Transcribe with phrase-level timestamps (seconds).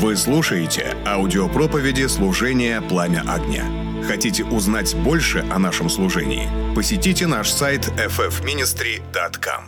[0.00, 3.64] Вы слушаете аудиопроповеди служения «Пламя огня».
[4.04, 6.48] Хотите узнать больше о нашем служении?
[6.72, 9.64] Посетите наш сайт ffministry.com.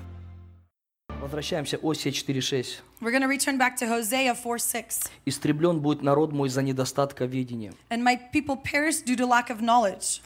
[1.20, 2.64] Возвращаемся, Осия 4.6.
[3.00, 5.10] We're going to return back to Hosea 4 6.
[5.26, 7.72] «Истреблен будет народ мой за недостатка ведения.
[7.90, 10.22] And my people perish due to lack of knowledge.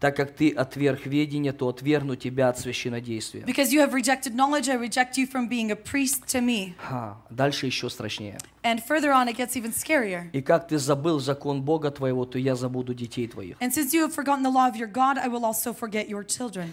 [0.00, 3.44] Так как ты отверг ведение, то отвергну тебя от священнодействия».
[3.44, 6.74] Because you have rejected knowledge, I reject you from being a priest to me.
[6.78, 8.38] Ха, дальше еще страшнее.
[8.62, 10.30] And further on, it gets even scarier.
[10.32, 13.56] «И как ты забыл закон Бога твоего, то я забуду детей твоих».
[13.60, 16.24] And since you have forgotten the law of your God, I will also forget your
[16.24, 16.70] children.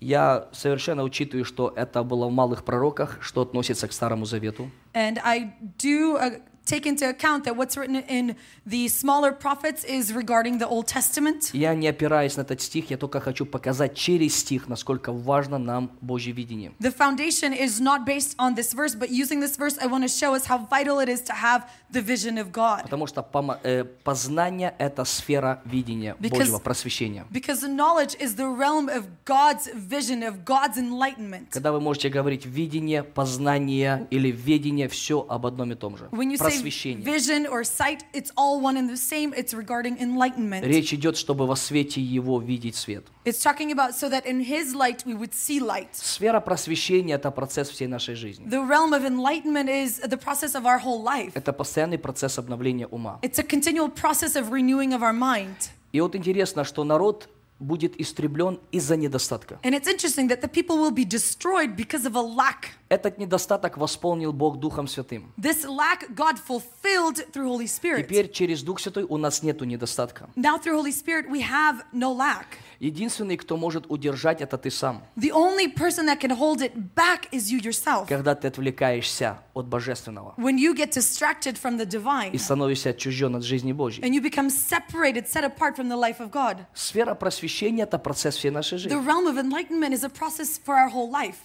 [0.00, 4.70] Я совершенно учитываю, что это было в малых пророках, что относится к Старому Завету.
[4.92, 8.36] And I do uh, take into account that what's written in
[8.66, 11.50] the smaller prophets is regarding the Old Testament.
[11.52, 15.90] Я не опираюсь на этот стих, я только хочу показать через стих, насколько важно нам
[16.00, 16.72] Божье видение.
[16.80, 20.08] The foundation is not based on this verse, but using this verse, I want to
[20.08, 22.82] show us how vital it is to have the vision of God.
[22.82, 23.24] Потому что
[23.62, 27.26] э, познание– это сфера видения Божьего, просвещения.
[27.30, 31.50] Because knowledge is the realm of God's vision, of God's enlightenment.
[31.50, 36.08] Когда вы можете говорить видение, познание или ведение, все об одном и том же.
[36.10, 37.04] When you say Просвещение.
[37.04, 39.32] vision or sight, it's all one and the same.
[39.34, 40.64] It's regarding enlightenment.
[40.64, 43.04] Речь идет, чтобы во свете его видеть свет.
[43.24, 45.88] It's talking about so that in His light we would see light.
[45.92, 48.46] Сфера просвещения– это процесс всей нашей жизни.
[48.46, 51.32] The realm of enlightenment is the process of our whole life.
[51.34, 53.18] Это постоянный процесс обновления ума.
[53.22, 55.70] It's a continual process of renewing of our mind.
[55.92, 57.28] И вот интересно, что народ
[57.60, 59.58] будет истреблен из-за недостатка.
[59.62, 62.72] And it's interesting that the people will be destroyed because of a lack.
[62.94, 65.32] Этот недостаток восполнил Бог Духом Святым.
[65.36, 68.04] This lack God fulfilled through Holy Spirit.
[68.04, 70.28] Теперь через Дух Святой у нас нету недостатка.
[70.36, 72.44] Now through Holy Spirit we have no lack.
[72.78, 75.02] Единственный, кто может удержать, это ты сам.
[75.16, 78.06] The only person that can hold it back is you yourself.
[78.06, 83.34] Когда ты отвлекаешься от Божественного When you get distracted from the divine и становишься отчужден
[83.34, 84.04] от жизни Божьей.
[84.04, 86.58] and you become separated, set apart from the life of God.
[86.74, 88.96] Сфера просвещения– это процесс всей нашей The жизни.
[89.04, 91.38] realm of enlightenment is a process for our whole life.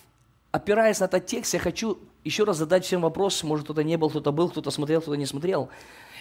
[0.51, 4.09] Опираясь на этот текст, я хочу еще раз задать всем вопрос, может кто-то не был,
[4.09, 5.69] кто-то был, кто-то смотрел, кто-то не смотрел.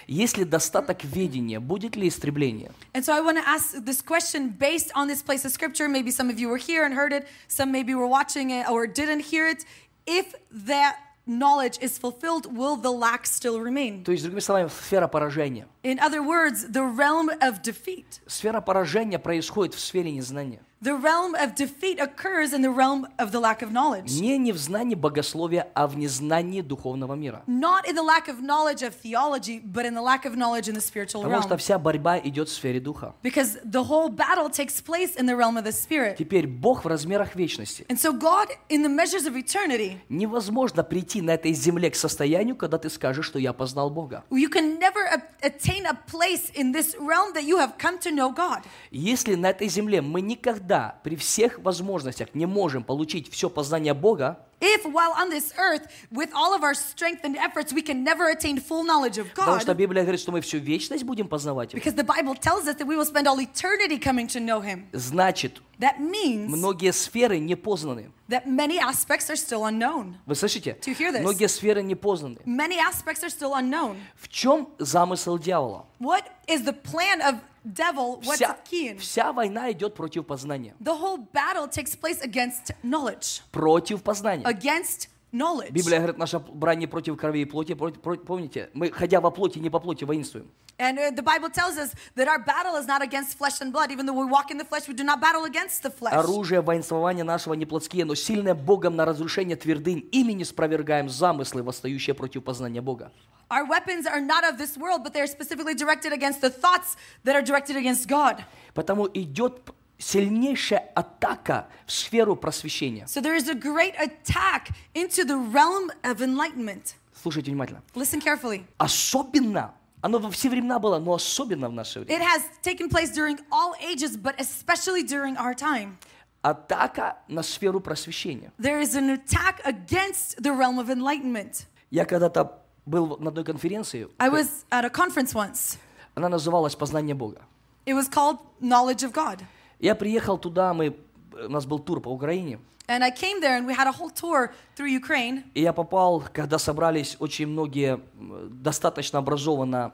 [0.07, 2.71] Если достаток ведения, будет ли истребление?
[2.93, 5.87] And so I want to ask this question based on this place of scripture.
[5.87, 8.87] Maybe some of you were here and heard it, some maybe were watching it or
[8.87, 9.65] didn't hear it.
[10.05, 10.33] If
[10.65, 10.95] that
[11.27, 14.03] knowledge is fulfilled, will the lack still remain?
[14.03, 15.67] То есть, другими словами, сфера поражения.
[15.83, 18.19] In other words, the realm of defeat.
[18.25, 20.61] Сфера поражения происходит в сфере незнания.
[20.81, 24.17] The realm of defeat occurs in the realm of the lack of knowledge.
[24.17, 27.43] Не не в знании богословия, а в незнании духовного мира.
[27.47, 30.75] Not in the lack of knowledge of theology, but in the lack of knowledge in
[30.75, 31.57] the spiritual Потому что realm.
[31.57, 33.13] вся борьба идет в сфере духа.
[33.21, 36.15] Because the whole battle takes place in the realm of the spirit.
[36.17, 37.85] Теперь Бог в размерах вечности.
[37.89, 42.55] And so, God, in the measures of eternity, Невозможно прийти на этой земле к состоянию,
[42.55, 44.23] когда ты скажешь, что я познал Бога.
[44.31, 45.03] you can never
[45.41, 48.61] attain a place in this realm that you have come to know God.
[48.91, 50.68] Если на этой земле мы никогда
[51.03, 56.31] при всех возможностях не можем получить все познание Бога, If, while on this earth, with
[56.35, 59.71] all of our strength and efforts, we can never attain full knowledge of потому что
[59.71, 62.75] God, Библия говорит, что мы всю вечность будем познавать Его, because the Bible tells us
[62.75, 67.39] that we will spend all eternity coming to know Him, значит, that means многие сферы
[67.39, 68.11] не познаны.
[68.27, 70.17] that many aspects are still unknown.
[70.25, 70.77] Вы слышите?
[70.81, 71.21] To hear this.
[71.21, 72.39] Многие сферы не познаны.
[72.45, 73.95] Many aspects are still unknown.
[74.17, 75.85] В чем замысел дьявола?
[76.01, 78.19] What is the plan of devil?
[78.21, 78.97] What's Вся, the key?
[78.97, 80.75] вся война идет против познания.
[80.79, 84.43] The whole battle takes place against knowledge, Против познания.
[84.45, 85.71] against knowledge.
[85.71, 87.73] Библия говорит, наша брань не против крови и плоти.
[87.73, 90.47] помните, мы, ходя во плоти, не по плоти, воинствуем.
[90.81, 93.91] And uh, the Bible tells us that our battle is not against flesh and blood.
[93.91, 96.13] Even though we walk in the flesh, we do not battle against the flesh.
[96.13, 100.07] Оружие воинствования нашего не плотские, но сильное Богом на разрушение твердынь.
[100.13, 103.11] Ими не спровергаем замыслы, восстающие против познания Бога.
[103.50, 106.96] Our weapons are not of this world, but they are specifically directed against the thoughts
[107.24, 108.44] that are directed against God.
[108.74, 113.06] Потому идет п- сильнейшая атака в сферу просвещения.
[113.06, 116.94] So there is a great attack into the realm of enlightenment.
[117.22, 117.82] Слушайте внимательно.
[117.94, 118.64] Listen carefully.
[118.78, 122.16] Особенно, оно во все времена было, но особенно в наше время.
[122.18, 125.96] It has taken place during all ages, but especially during our time.
[126.42, 128.52] Атака на сферу просвещения.
[128.58, 131.66] There is an attack against the realm of enlightenment.
[131.90, 132.57] Я когда-то
[132.88, 135.78] был на одной конференции, I was at a conference once.
[136.14, 137.42] она называлась «Познание Бога».
[137.86, 139.40] It was called Knowledge of God.
[139.80, 140.96] Я приехал туда, мы,
[141.32, 144.10] у нас был тур по Украине, And I came there and we had a whole
[144.10, 145.42] tour through Ukraine.
[145.54, 149.92] и я попал, когда собрались очень многие м, достаточно образованно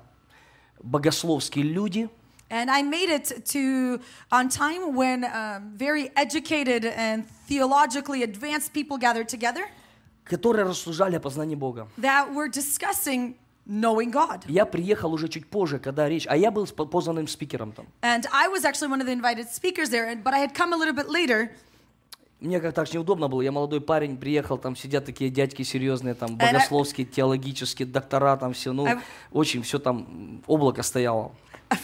[0.83, 2.09] богословские люди,
[2.53, 4.01] And I made it to
[4.33, 9.67] on time when um, very educated and theologically advanced people gathered together
[10.26, 11.88] Которые рассуждали о познании Бога.
[11.98, 13.36] that were discussing
[13.68, 14.44] knowing God.
[14.48, 17.88] Я приехал уже чуть позже, когда речь, а я был позванным спикером там.
[18.02, 20.78] And I was actually one of the invited speakers there, but I had come a
[20.78, 21.50] little bit later.
[22.42, 23.42] Мне как-то так неудобно было.
[23.42, 28.54] Я молодой парень, приехал, там сидят такие дядьки серьезные, там I- богословские, теологические, доктора, там
[28.54, 29.00] все, ну, I-
[29.32, 31.32] очень все там, облако стояло.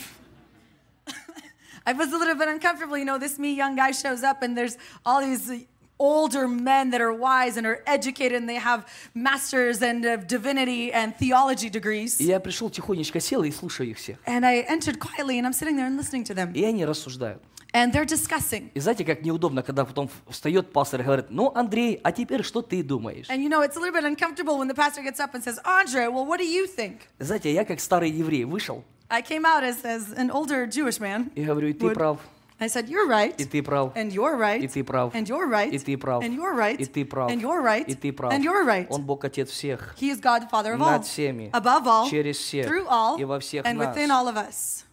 [1.86, 2.98] I was a little bit uncomfortable.
[2.98, 5.66] You know, this me young guy shows up, and there's all these
[6.01, 8.85] older men that are wise and are educated, and they have
[9.15, 12.21] masters and of divinity and theology degrees.
[12.21, 14.19] И я пришел тихонечко сел и слушаю их всех.
[14.27, 17.41] And I entered quietly, and I'm sitting there and listening to them, И они рассуждают.
[17.73, 18.71] and they're discussing.
[18.75, 22.61] И знаете, как неудобно, когда потом встает пастор и говорит, ну, Андрей, а теперь что
[22.63, 23.29] ты думаешь?
[23.31, 25.59] And you know, it's a little bit uncomfortable when the pastor gets up and says,
[25.65, 27.01] Andre, well, what do you think?
[27.19, 31.31] Знаете, я как старый еврей вышел I came out as, as an older Jewish man.
[31.35, 32.19] и говорю, и ты Would- прав,
[32.61, 33.35] I said, You're right.
[33.39, 34.63] и ты прав, And you're right.
[34.63, 35.71] и ты прав, And you're right.
[35.71, 36.77] и ты прав, And you're right.
[36.79, 37.85] и ты прав, And you're right.
[37.87, 38.33] и ты прав.
[38.33, 38.87] And you're right.
[38.89, 40.91] Он Бог Отец всех, He is God, the Father of all.
[40.93, 42.09] над всеми, Above all.
[42.11, 43.19] через всех Through all.
[43.21, 43.95] и во всех And нас.
[43.95, 44.85] within all of us.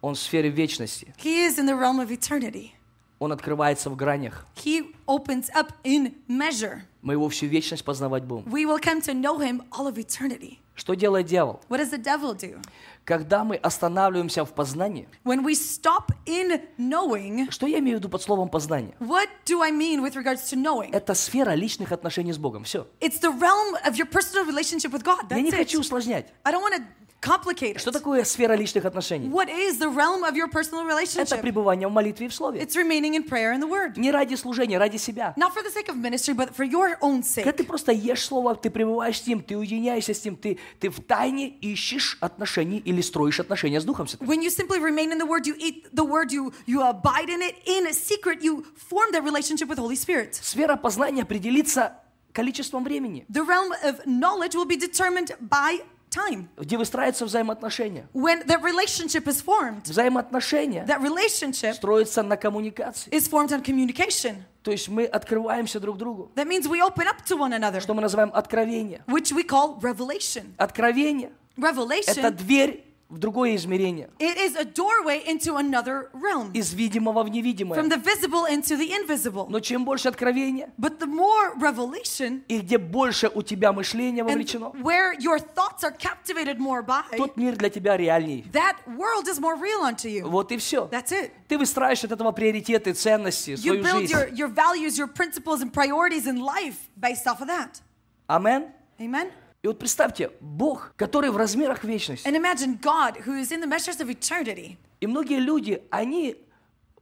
[0.00, 2.72] Он в сфере вечности, He is in the realm of eternity.
[3.18, 4.46] Он открывается в гранях.
[4.54, 6.82] He opens up in measure.
[7.02, 8.44] Мы его всю вечность познавать будем.
[8.48, 10.60] We will come to know him all of eternity.
[10.75, 11.61] Что делает дьявол?
[11.69, 12.59] What does the devil do?
[13.05, 18.09] Когда мы останавливаемся в познании, When we stop in knowing, что я имею в виду
[18.09, 18.95] под словом познание?
[18.99, 20.89] what do I mean with regards to knowing?
[20.91, 22.63] Это сфера личных отношений с Богом.
[22.63, 22.87] Все.
[23.01, 25.25] It's the realm of your personal relationship with God.
[25.29, 25.81] Я не That's хочу it.
[25.81, 26.27] усложнять.
[26.43, 26.83] I don't want to
[27.21, 27.93] complicate Что it.
[27.93, 29.29] такое сфера личных отношений?
[29.29, 31.41] What is the realm of your personal Это relationship?
[31.41, 32.61] пребывание в молитве и в слове.
[32.61, 33.97] It's remaining in prayer and the word.
[33.97, 35.33] Не ради служения, ради себя.
[35.37, 37.53] Not for the sake of ministry, but for your own Когда sake.
[37.53, 40.99] ты просто ешь слово, ты пребываешь с ним, ты уединяешься с ним, ты, ты в
[41.01, 44.27] тайне ищешь отношений или строишь отношения с Духом Святым.
[44.27, 47.41] When you simply remain in the word, you eat the word, you, you abide in
[47.41, 47.55] it.
[47.65, 50.33] In secret, you form that relationship with Holy Spirit.
[50.41, 51.99] Сфера познания определится
[52.33, 55.81] количеством времени, The realm of knowledge will be determined by
[56.13, 56.47] time.
[56.57, 58.07] где выстраиваются взаимоотношения.
[58.13, 63.09] When that relationship is formed, Взаимоотношения that relationship строятся на коммуникации.
[63.11, 64.35] is formed on communication.
[64.63, 67.93] То есть мы открываемся друг другу, That means we open up to one another, что
[67.93, 69.03] мы называем откровение.
[69.07, 70.53] which we call revelation.
[70.57, 76.73] Откровение– это Revelation, дверь в другое измерение, it is a doorway into another realm, из
[76.73, 77.83] видимого в from невидимое.
[77.83, 79.45] the visible into the invisible.
[79.49, 84.71] Но чем больше откровения, But the more revelation, и где больше у тебя мышления вовлечено,
[84.81, 88.45] where your thoughts are captivated more by, тот мир для тебя реальней.
[88.51, 90.27] that world is more real unto you.
[90.27, 90.87] Вот и все.
[90.91, 91.31] That's it.
[91.47, 94.13] Ты выстраиваешь от этого приоритеты, ценности, You свою build жизнь.
[94.13, 97.81] your, your values, your principles, and priorities in life based off of that.
[98.27, 98.71] Амен.
[98.99, 99.29] Amen?
[99.63, 102.27] И вот представьте, Бог, который в размерах вечности.
[102.27, 104.77] And imagine God, who is in the measures of eternity.
[104.99, 106.35] И многие люди, они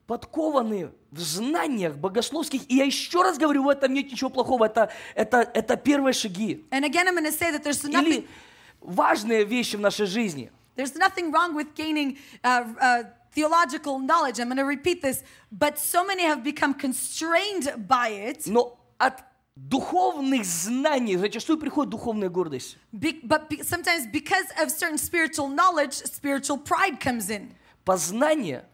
[0.06, 2.62] подкованы в знаниях богословских.
[2.70, 4.66] И я еще раз говорю, в этом нет ничего плохого.
[4.66, 6.64] Это, это, это первые шаги.
[6.70, 8.28] And again, I'm going to say that there's nothing, Или
[8.80, 10.52] важные вещи в нашей жизни.
[10.76, 14.40] there's nothing wrong with gaining uh, uh, theological knowledge.
[14.40, 18.46] I'm going to repeat this, but so many have become constrained by it.
[18.46, 19.24] Но от
[19.70, 22.78] духовных знаний зачастую приходит духовная гордость.
[22.92, 27.54] Be, but be, sometimes, because of certain spiritual knowledge, spiritual pride comes in.
[27.86, 28.66] Познание,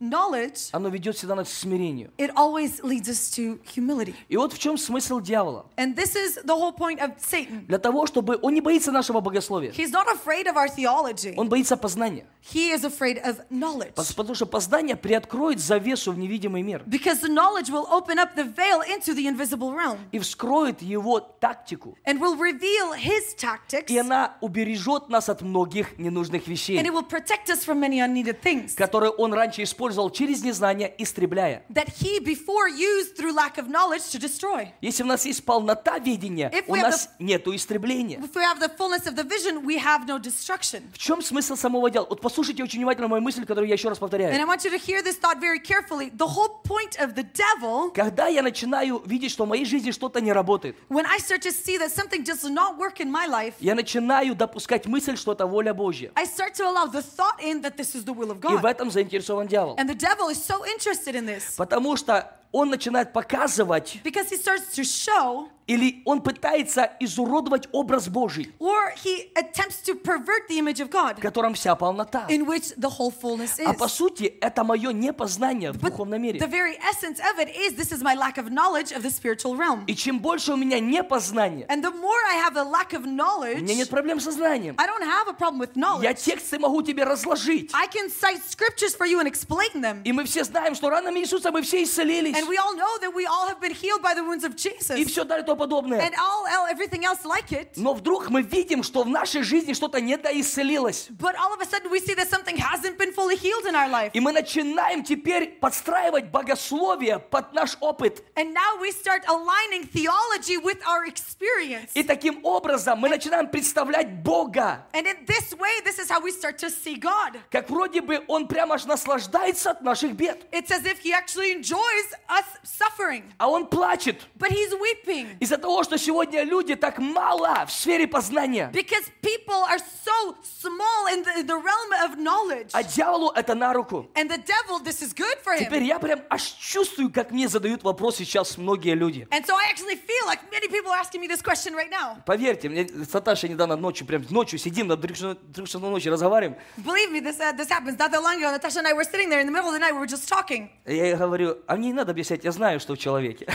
[0.00, 2.12] Knowledge, оно ведет всегда нас к смирению.
[2.18, 4.14] it always leads us to humility.
[4.28, 5.66] И вот в чем смысл дьявола.
[5.76, 7.66] And this is the whole point of Satan.
[7.66, 8.38] Для того, чтобы...
[8.42, 9.72] Он не боится нашего богословия.
[9.72, 11.34] He's not afraid of our theology.
[11.36, 12.26] Он боится познания.
[12.52, 13.94] He is afraid of knowledge.
[13.94, 18.44] Потому что познание приоткроет завесу в невидимый мир Because the knowledge will open up the
[18.44, 21.96] veil into the invisible realm и вскроет его тактику.
[22.06, 26.92] and will reveal his tactics И она убережет нас от многих ненужных вещей, and it
[26.92, 31.62] will protect us from many unneeded things которые он раньше использовал через незнание, истребляя.
[31.70, 34.68] that he before used through lack of knowledge to destroy.
[34.80, 38.18] Если у нас есть полнота видения, If у нас нету истребления.
[38.18, 40.82] If we have the fullness of the vision, we have no destruction.
[40.92, 42.06] В чем смысл самого дела?
[42.08, 44.34] Вот послушайте очень внимательно мою мысль, которую я еще раз And повторяю.
[44.34, 46.10] I want you to hear this thought very carefully.
[46.16, 50.20] The whole point of the devil, Когда я начинаю видеть, что в моей жизни что-то
[50.20, 53.54] не работает, when I start to see that something does not work in my life,
[53.60, 56.10] я начинаю допускать мысль, что это воля Божья.
[56.14, 58.62] I start to allow the thought in that this is the will of И в
[58.62, 58.64] God.
[58.70, 59.76] этом заинтересован дьявол.
[59.77, 64.36] And the devil is so interested in this Потому что он начинает показывать, because he
[64.36, 70.58] starts to show или он пытается изуродовать образ Божий, or he attempts to pervert the
[70.58, 72.26] image of God в котором вся полнота.
[72.30, 76.40] in which the whole fullness А по сути, это мое непознание в But духовном мире.
[76.40, 79.56] the very essence of it is this is my lack of knowledge of the spiritual
[79.56, 79.84] realm.
[79.86, 83.60] И чем больше у меня непознания, And the more I have a lack of у
[83.60, 84.74] меня нет проблем со знанием.
[84.78, 87.70] I don't have a problem with Я тексты могу тебе разложить.
[87.74, 90.00] I can cite scriptures for you and explain them.
[90.04, 92.37] И мы все знаем, что ранами Иисуса мы все исцелились.
[92.38, 94.56] And we all know that we all have been healed by the wounds of и
[94.56, 95.06] Jesus.
[95.10, 96.00] все далее и тому подобное.
[96.00, 97.72] And all, all everything else like it.
[97.76, 101.08] Но вдруг мы видим, что в нашей жизни что-то недоисцелилось.
[101.10, 103.88] But all of a sudden we see that something hasn't been fully healed in our
[103.88, 104.10] life.
[104.14, 108.22] И мы начинаем теперь подстраивать богословие под наш опыт.
[108.36, 111.90] And now we start aligning theology with our experience.
[111.94, 116.30] И таким образом мы начинаем представлять Бога, And in this way, this is how we
[116.30, 117.38] start to see God.
[117.50, 120.46] как вроде бы Он прямо аж наслаждается от наших бед.
[120.52, 125.36] It's as if He actually enjoys us suffering, А Он плачет but He's weeping.
[125.40, 128.70] из-за того, что сегодня люди так мало в сфере познания.
[128.72, 132.70] Because people are so small in the, the realm of knowledge.
[132.72, 134.10] А дьяволу это на руку.
[134.14, 135.86] And the devil, this is good for Теперь him.
[135.86, 139.26] я прям аж чувствую, как мне задают вопрос сейчас многие люди.
[139.30, 142.22] And so I actually feel like many people are asking me this question right now.
[142.26, 146.56] Поверьте, мне с Наташей недавно ночью, прям ночью сидим, на часов ночи разговариваем.
[146.78, 147.98] Believe me, this, uh, this happens.
[147.98, 149.78] Not that long ago, Natasha and I were sitting there in the middle of the
[149.80, 150.68] night, we were just talking.
[150.86, 153.46] Я ей говорю, а мне не надо объяснять, я знаю, что в человеке.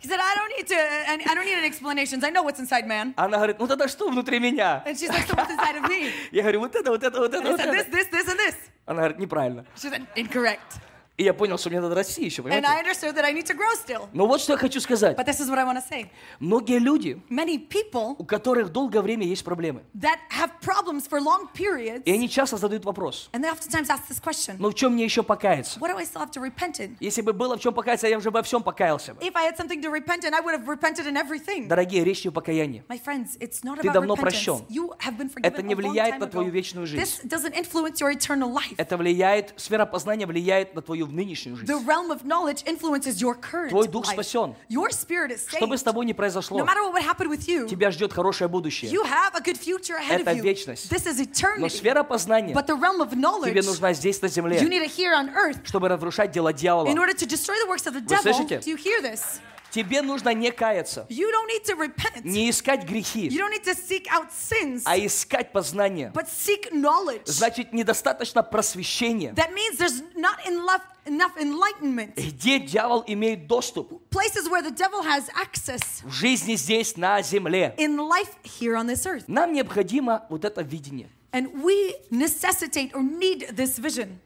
[0.00, 0.76] He said, I don't need to,
[1.08, 2.22] and I don't need any explanations.
[2.22, 3.12] I know what's inside man.
[3.16, 4.82] Она говорит, ну тогда что внутри меня?
[4.86, 6.12] And she's like, so what's inside of me?
[6.30, 8.54] Я говорю, вот это, вот это, вот это, вот said, this, this, this, and this.
[8.86, 9.66] Она говорит, неправильно.
[9.74, 10.80] She said, incorrect.
[11.16, 12.90] И я понял, что мне надо расти еще, And I понимаете?
[12.90, 14.08] understood that I need to grow still.
[14.12, 15.16] Но вот что я хочу сказать.
[15.16, 16.10] But this is what I want to say.
[16.40, 21.48] Многие люди, Many people у которых долгое время есть проблемы, that have problems for long
[21.54, 24.92] periods, и они часто задают вопрос, and they oftentimes ask this question ну в чем
[24.92, 25.80] мне еще покаяться?
[25.80, 26.96] What do I still have to repent in?
[27.00, 29.20] Если бы было в чем покаяться, я уже во всем покаялся бы.
[29.22, 31.66] If I had something to repent in, I would have repented in everything.
[31.68, 32.84] Дорогие, речь не о покаянии.
[32.88, 34.20] My friends, it's not Ты about давно repentance.
[34.20, 34.66] прощен.
[34.68, 36.52] You have been Это не a long влияет time на твою ago.
[36.52, 37.02] вечную жизнь.
[37.02, 38.74] This doesn't influence your eternal life.
[38.76, 41.86] Это влияет, сфера познания влияет на твою нынешнюю The жизнь.
[41.86, 44.54] realm of knowledge influences your current Твой дух спасен.
[44.68, 45.84] Your spirit is Что бы с saved.
[45.84, 48.90] тобой ни произошло, No matter what would happen with you, тебя ждет хорошее будущее.
[48.90, 50.42] you have a good future ahead Это of you.
[50.42, 50.90] вечность.
[50.90, 51.70] This is Но eternity.
[51.70, 54.90] сфера познания But the realm of тебе knowledge, нужна здесь, на you земле, need it
[54.96, 56.88] here on earth чтобы разрушать дела дьявола.
[56.88, 58.22] in order to destroy the works of the Вы devil.
[58.22, 58.58] слышите?
[58.60, 59.40] Do you hear this?
[59.70, 62.24] Тебе нужно не каяться, You don't need to repent.
[62.24, 66.10] не искать You грехи, don't need to seek out sins, а искать познание.
[66.14, 67.22] but seek knowledge.
[67.26, 72.14] Значит, недостаточно просвещения, That means there's not enough, enough enlightenment.
[72.16, 77.74] где дьявол имеет доступ Places where the devil has access в жизни здесь, на земле.
[77.76, 79.24] in life here on this earth.
[79.26, 81.08] Нам необходимо вот это видение.
[81.32, 84.18] And we necessitate or need this vision.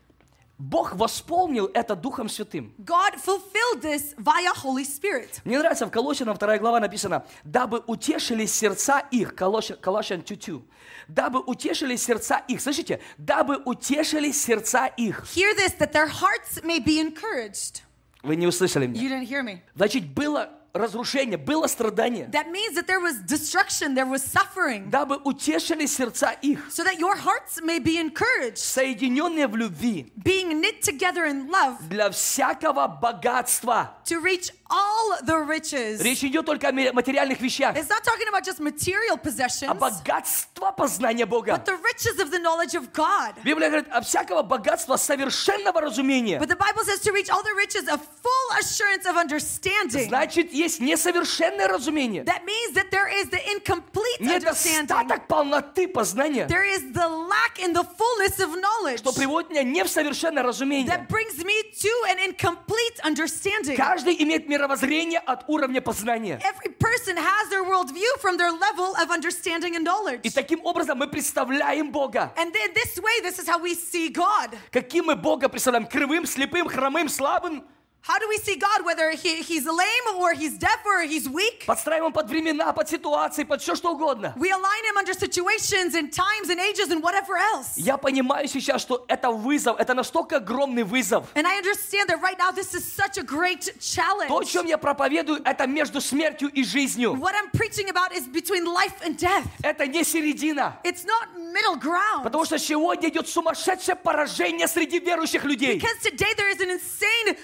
[0.60, 2.74] Бог восполнил это Духом Святым.
[2.78, 5.40] God fulfilled this via Holy Spirit.
[5.44, 10.62] Мне нравится, в Колосинам 2 глава написано, дабы утешились сердца их, Колоссян 2.2,
[11.08, 15.24] дабы утешились сердца их, слышите, дабы утешились сердца их.
[15.34, 17.82] Hear this that their hearts may be encouraged.
[18.22, 19.00] Вы не услышали меня.
[19.00, 19.60] You didn't hear me.
[19.74, 25.16] Значит, было разрушение, было страдание, That means that there was destruction, there was suffering, дабы
[25.24, 30.82] утешились сердца их, so that your hearts may be encouraged, соединенные в любви, being knit
[30.82, 33.90] together in love для всякого богатства.
[34.04, 36.01] to reach all the riches.
[36.01, 39.74] Речь идет только о ме- материальных вещах, It's not talking about just material а possessions,
[39.77, 41.53] богатство познания Бога.
[41.53, 43.35] but the riches of the knowledge of God.
[43.43, 46.39] Библия говорит о всякого богатства совершенного разумения.
[46.39, 50.07] But the Bible says to reach all the riches of full assurance of understanding.
[50.09, 52.24] Значит, есть несовершенное разумение.
[52.24, 54.83] That means that there is the incomplete understanding.
[54.85, 59.63] Недостаток полноты познания, There is the lack in the fullness of knowledge что приводит меня
[59.63, 60.88] не в совершенное разумение.
[60.88, 63.75] that brings me to an incomplete understanding.
[63.75, 66.40] Каждый имеет мировоззрение от уровня познания.
[66.42, 70.20] Every person has their worldview from their level of understanding and knowledge.
[70.22, 72.32] И таким образом мы представляем Бога.
[72.36, 74.56] And then this way, this is how we see God.
[74.70, 75.86] Каким мы Бога представляем?
[75.86, 77.64] Кривым, слепым, хромым, слабым?
[78.07, 78.85] How do we see God?
[78.85, 81.65] Whether he, he's lame or he's deaf or he's weak.
[81.65, 84.31] Подстраиваем под времена, под ситуации, под все что угодно.
[84.38, 87.74] We align him under situations and times and ages and whatever else.
[87.77, 91.25] Я понимаю сейчас, что это вызов, это настолько огромный вызов.
[91.33, 94.51] And I understand that right now this is such a great То, о challenge.
[94.51, 97.15] чем я проповедую, это между смертью и жизнью.
[97.15, 99.47] What I'm preaching about is between life and death.
[99.63, 100.77] Это не середина.
[100.83, 102.21] It's not middle ground.
[102.21, 105.79] Потому что сегодня идет сумасшедшее поражение среди верующих людей.
[105.79, 107.35] Because today there is an insane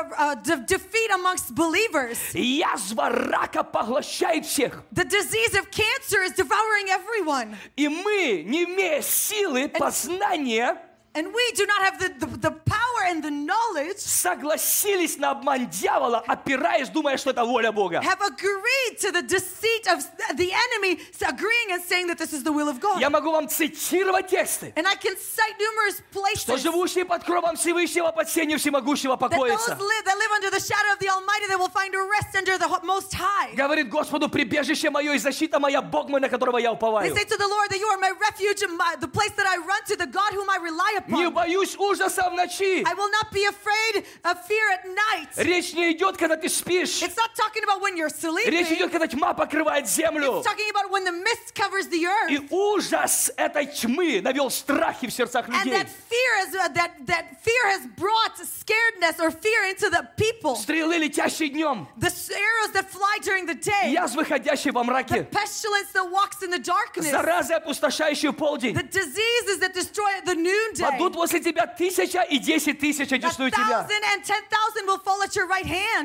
[0.00, 2.18] uh, uh, de- defeat amongst believers.
[2.34, 4.82] Язва рака поглощает всех.
[4.92, 7.56] The disease of cancer is devouring everyone.
[7.76, 10.78] И мы, не имея силы, познания,
[11.16, 15.66] And we do not have the, the, the power and the knowledge, согласились на обман
[15.70, 18.02] дьявола, опираясь, думая, что это воля Бога.
[18.02, 20.04] have agreed to the deceit of
[20.36, 23.00] the enemy, agreeing and saying that this is the will of God.
[23.00, 26.02] Я могу вам цитировать тексты, And I can cite numerous
[26.36, 29.70] что places живущие под кровом Всевышнего, под сенью всемогущего that those покоятся.
[29.70, 32.58] live, that live under the shadow of the Almighty, they will find a rest under
[32.58, 33.54] the Most High.
[33.54, 37.14] Говорит Господу, прибежище мое и защита моя, Бог мой, на которого я They уповаю.
[37.14, 39.56] say to the Lord that you are my refuge and my, the place that I
[39.56, 41.33] run to, the God whom I rely Не Upon.
[41.33, 42.83] боюсь ужаса в ночи.
[42.85, 45.29] I will not be afraid of fear at night.
[45.37, 47.01] Речь не идет, когда ты спишь.
[47.01, 48.75] It's not talking about when you're Речь sleeping.
[48.77, 50.39] идет, когда тьма покрывает землю.
[50.39, 52.47] It's talking about when the mist covers the И earth.
[52.51, 55.71] ужас этой тьмы навел страхи в сердцах And людей.
[55.73, 60.55] that fear is uh, that that fear has brought scaredness or fear into the people.
[60.55, 61.87] Стрелы, летящие днем.
[61.97, 63.91] The arrows that fly during the day.
[63.91, 65.23] Яз, выходящий во The мраке.
[65.31, 67.11] pestilence that walks in the darkness.
[67.11, 68.73] Заразы, опустошающие полдень.
[68.75, 70.83] The diseases that destroy at the noonday.
[70.91, 73.87] Падут после тебя тысяча и десять тысяч одесную тебя.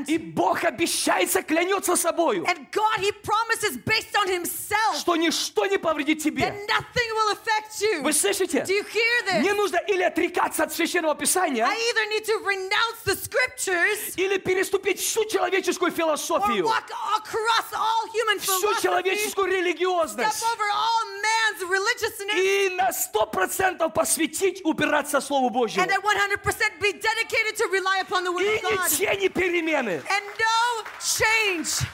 [0.06, 5.78] И Бог обещается, клянется собою, And God, He promises based on Himself что ничто не
[5.78, 6.42] повредит that тебе.
[6.68, 8.02] nothing will affect you.
[8.02, 8.64] Вы слышите?
[8.64, 9.56] Do you hear Мне this?
[9.56, 15.00] нужно или отрекаться от Священного Писания, I either need to renounce the scriptures или переступить
[15.00, 21.68] всю человеческую or философию, walk across all human всю человеческую step религиозность over all man's
[21.68, 25.83] religiousness, и на сто процентов посвятить, упираться Слову Божьему.
[25.83, 28.89] and at 100% be dedicated to rely upon the Word И of God.
[28.91, 30.01] ни тени перемены.
[30.09, 31.87] And no change.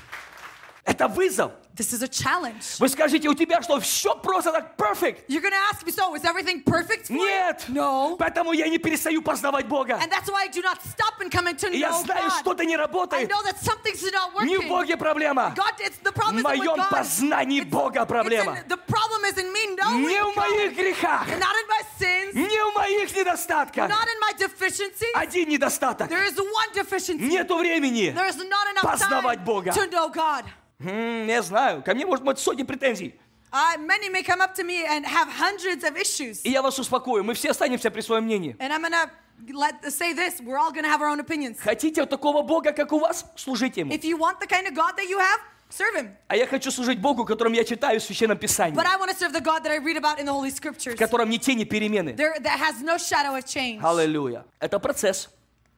[0.85, 1.51] Это вызов.
[1.74, 2.76] This is a challenge.
[2.80, 5.24] Вы скажете, у тебя что, все просто так perfect?
[5.26, 7.24] You're to ask me, so is everything perfect for you?
[7.24, 7.64] Нет.
[7.68, 8.16] No.
[8.18, 9.94] Поэтому я не перестаю познавать Бога.
[9.94, 12.40] And that's why I do not stop in coming to И я know знаю, God.
[12.40, 13.30] что-то не I работает.
[13.30, 14.68] know that something's not Не в working.
[14.68, 15.54] Боге проблема.
[15.56, 16.90] God, it's the problem В моем God.
[16.90, 18.52] познании It's- Бога it's проблема.
[18.58, 20.36] in- the problem is in me knowing Не в God.
[20.36, 22.34] моих грехах, Not in my sins.
[22.34, 23.88] не в моих недостатках.
[23.88, 25.14] Not in my deficiencies.
[25.14, 26.10] Один недостаток.
[26.10, 27.28] There is one deficiency.
[27.30, 28.12] Нету времени.
[28.14, 29.70] There is not enough познавать time Бога.
[29.72, 30.44] to know God.
[30.82, 31.82] Не знаю.
[31.82, 33.14] Ко мне может быть сотни претензий.
[33.52, 36.40] Uh, many may come up to me and have hundreds of issues.
[36.42, 37.22] И я вас успокою.
[37.22, 38.56] Мы все останемся при своем мнении.
[38.58, 39.10] And I'm to
[39.58, 40.40] let say this.
[40.40, 41.58] We're all to have our own opinions.
[41.60, 43.26] Хотите такого Бога, как у вас?
[43.36, 43.92] Служите Ему.
[43.92, 46.16] If you want the kind of God that you have, serve Him.
[46.28, 48.76] А я хочу служить Богу, которым я читаю в Священном Писании.
[48.76, 50.94] But I want to serve the God that I read about in the Holy Scriptures.
[50.94, 52.14] В котором ни тени перемены.
[52.14, 53.82] There, that has no shadow of change.
[53.82, 54.44] Аллилуйя.
[54.60, 55.28] Это процесс.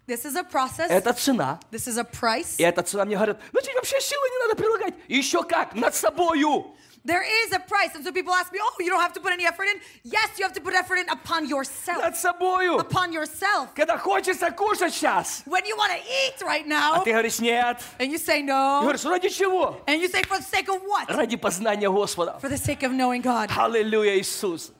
[0.08, 0.90] This is a process.
[0.90, 1.60] Это цена.
[1.72, 2.56] This is a price.
[2.58, 4.94] И эта цена мне говорят, ну тебе вообще силы не надо прилагать.
[5.08, 6.76] Еще как, над собою.
[7.06, 7.96] There is a price.
[7.96, 9.80] And so people ask me, oh, you don't have to put any effort in.
[10.04, 12.02] Yes, you have to put effort in upon yourself.
[12.04, 12.78] Над собою.
[12.80, 13.70] Upon yourself.
[13.74, 15.44] Когда хочется кушать сейчас.
[15.46, 17.82] When you want to eat right А now, ты говоришь, нет.
[18.00, 19.78] and you say И no, говоришь, ради чего?
[19.88, 21.08] and you say for the sake of what?
[21.10, 22.38] Ради познания Господа.
[22.42, 23.50] For the sake of knowing God.
[23.56, 24.72] Аллилуйя, Иисус.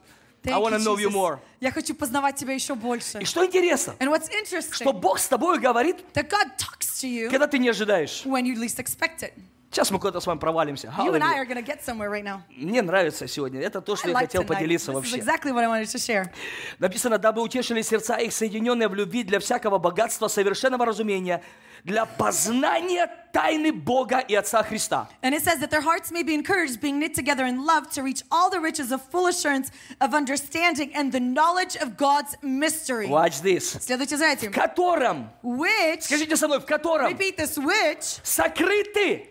[0.44, 1.14] I Thank want to you, know you Jesus.
[1.14, 1.40] more.
[1.60, 3.20] Я хочу познавать тебя еще больше.
[3.20, 7.08] И что интересно, And what's что interesting, Бог с тобой говорит, that God talks to
[7.10, 8.24] you когда ты не ожидаешь.
[8.26, 9.34] when you least expect it.
[9.75, 10.87] Сейчас мы куда-то с вами провалимся.
[10.87, 11.41] You and I Аллилуйя.
[11.41, 12.43] are going to get somewhere right now.
[12.57, 13.61] Мне нравится сегодня.
[13.61, 14.47] Это то, что I я like хотел tonight.
[14.47, 15.17] поделиться This is вообще.
[15.19, 16.31] exactly what I wanted to share.
[16.79, 21.43] Написано, дабы утешили сердца их, соединенные в любви для всякого богатства, совершенного разумения,
[21.83, 25.09] для познания тайны Бога и Отца Христа.
[25.23, 28.05] And it says that their hearts may be encouraged, being knit together in love, to
[28.05, 33.09] reach all the riches of full assurance of understanding and the knowledge of God's mystery.
[33.09, 33.77] Watch this.
[33.81, 34.53] Следуйте за этим.
[34.53, 39.31] В котором, Which, скажите со мной, в котором repeat this, which сокрыты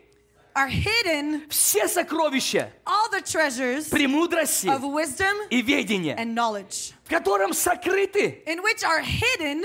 [0.55, 7.09] are hidden все сокровища all the treasures премудрости of wisdom и ведения, and knowledge, в
[7.09, 8.43] котором сокрыты.
[8.47, 9.64] in which are hidden.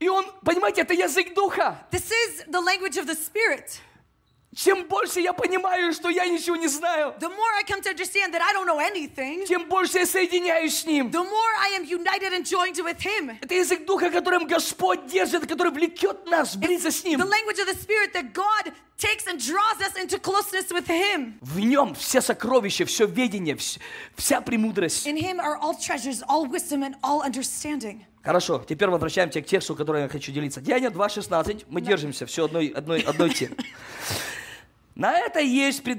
[0.00, 1.76] И он, понимаете, это язык духа.
[1.90, 3.80] This is the language of the Spirit.
[4.55, 8.33] Чем больше я понимаю, что я ничего не знаю, The more I come to understand
[8.33, 11.09] that I don't know anything, тем больше я соединяюсь с Ним.
[11.09, 13.37] the more I am united and joined with Him.
[13.41, 17.19] Это язык духа, которым Господь держит, который влекет нас близость с Ним.
[17.19, 21.33] The language of the Spirit that God takes and draws us into closeness with Him.
[21.41, 23.79] В нем все сокровища, все ведение, вс-
[24.15, 25.07] вся премудрость.
[25.07, 28.03] In Him are all treasures, all wisdom, and all understanding.
[28.23, 30.61] Хорошо, теперь возвращаемся к тексту, который я хочу делиться.
[30.61, 31.65] Деяния 2.16.
[31.67, 33.57] Мы держимся все одной, одной, одной темы.
[34.95, 35.91] На это есть э,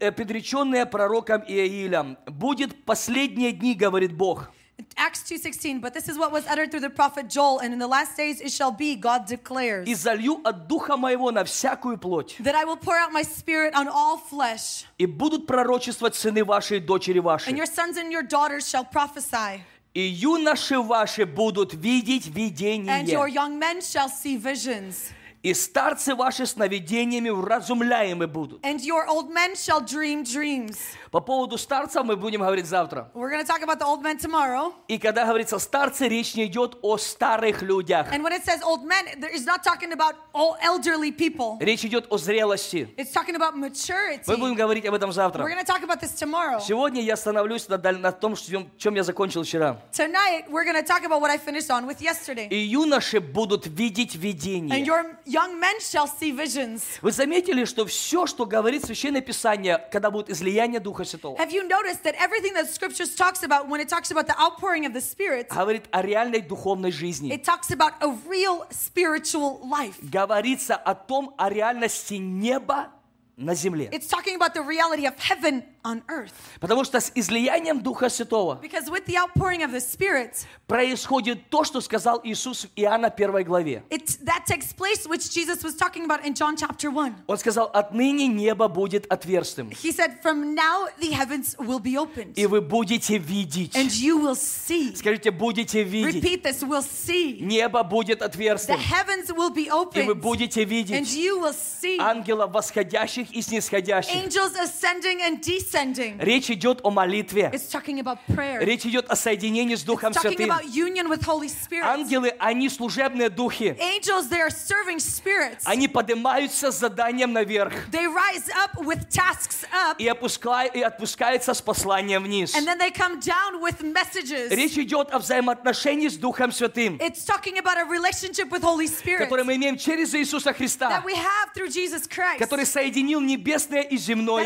[0.00, 2.18] э, предреченное пророком Иаилем.
[2.26, 4.50] Будет последние дни, говорит Бог.
[4.96, 7.86] Acts 2:16, but this is what was uttered through the prophet Joel, and in the
[7.86, 12.36] last days it shall be, God declares, И залью от духа моего на всякую плоть.
[12.40, 16.78] that I will pour out my spirit on all flesh, И будут пророчествовать сыны ваши
[16.78, 17.50] и дочери ваши.
[17.50, 19.60] and your sons and your daughters shall prophesy,
[19.92, 23.34] И юноши ваши будут видеть and your видение.
[23.34, 25.10] young men shall see visions,
[25.42, 28.60] И старцы ваши сновидениями вразумляемы будут.
[28.62, 30.76] and your old men shall dream dreams.
[31.10, 33.10] По поводу старцев мы будем говорить завтра.
[33.14, 34.74] We're going to talk about the old men tomorrow.
[34.86, 38.12] И когда говорится старцы, речь не идет о старых людях.
[38.12, 41.56] And when it says old men, there is not talking about all elderly people.
[41.58, 42.88] Речь идет о зрелости.
[42.98, 44.20] It's talking about maturity.
[44.26, 45.42] Мы будем говорить об этом We're завтра.
[45.44, 46.60] going to talk about this tomorrow.
[46.60, 49.78] Сегодня я остановлюсь на, на том, что- чем я закончил вчера.
[49.92, 52.46] Tonight, we're going to talk about what I finished on with yesterday.
[52.50, 54.84] И юноши будут видеть And видение.
[54.84, 56.82] your young men shall see visions.
[57.02, 61.66] Вы заметили, что все, что говорит Священное Писание, когда будет излияние Духа Святого, Have you
[61.68, 65.00] noticed that everything that scriptures talks about when it talks about the outpouring of the
[65.00, 67.32] Spirit, говорит о реальной духовной жизни.
[67.32, 69.94] it talks about a real spiritual life.
[70.02, 72.88] Говорится о том, о реальности неба
[73.36, 73.88] на земле.
[73.92, 76.32] It's talking about the reality of heaven on earth.
[76.60, 81.64] Потому что с излиянием Духа Святого Because with the outpouring of the Spirit, происходит то,
[81.64, 83.82] что сказал Иисус в Иоанна 1 главе.
[83.90, 87.14] it that takes place which Jesus was talking about in John chapter 1.
[87.26, 92.34] Он сказал, отныне небо будет отверстым, He said, From now the heavens will be opened,
[92.36, 93.74] и вы будете видеть.
[93.74, 94.94] and you will see.
[94.94, 96.22] Скажите, будете видеть.
[96.22, 97.40] Repeat this, will see.
[97.40, 101.52] Небо будет The отверстым, heavens will be и вы opened, будете and видеть you will
[101.54, 104.14] see ангелов восходящих и снисходящих.
[104.14, 105.69] angels ascending and descending.
[106.18, 107.50] Речь идет о молитве.
[107.52, 108.58] It's talking about prayer.
[108.64, 110.50] Речь идет о соединении с Духом It's talking Святым.
[110.50, 111.84] about union with Holy Spirit.
[111.84, 113.76] Ангелы, они служебные духи.
[113.80, 115.62] Angels, they are serving spirits.
[115.64, 121.54] Они поднимаются с заданием наверх They rise up with tasks up, и, опускай- и отпускаются
[121.54, 122.54] с посланием вниз.
[122.54, 124.50] and then they come down with messages.
[124.50, 129.18] Речь идет о взаимоотношении с Духом Святым, It's talking about a relationship with Holy Spirit
[129.18, 133.82] которое мы имеем через Иисуса Христа, that we have through Jesus Christ который соединил небесное
[133.82, 134.44] и земное.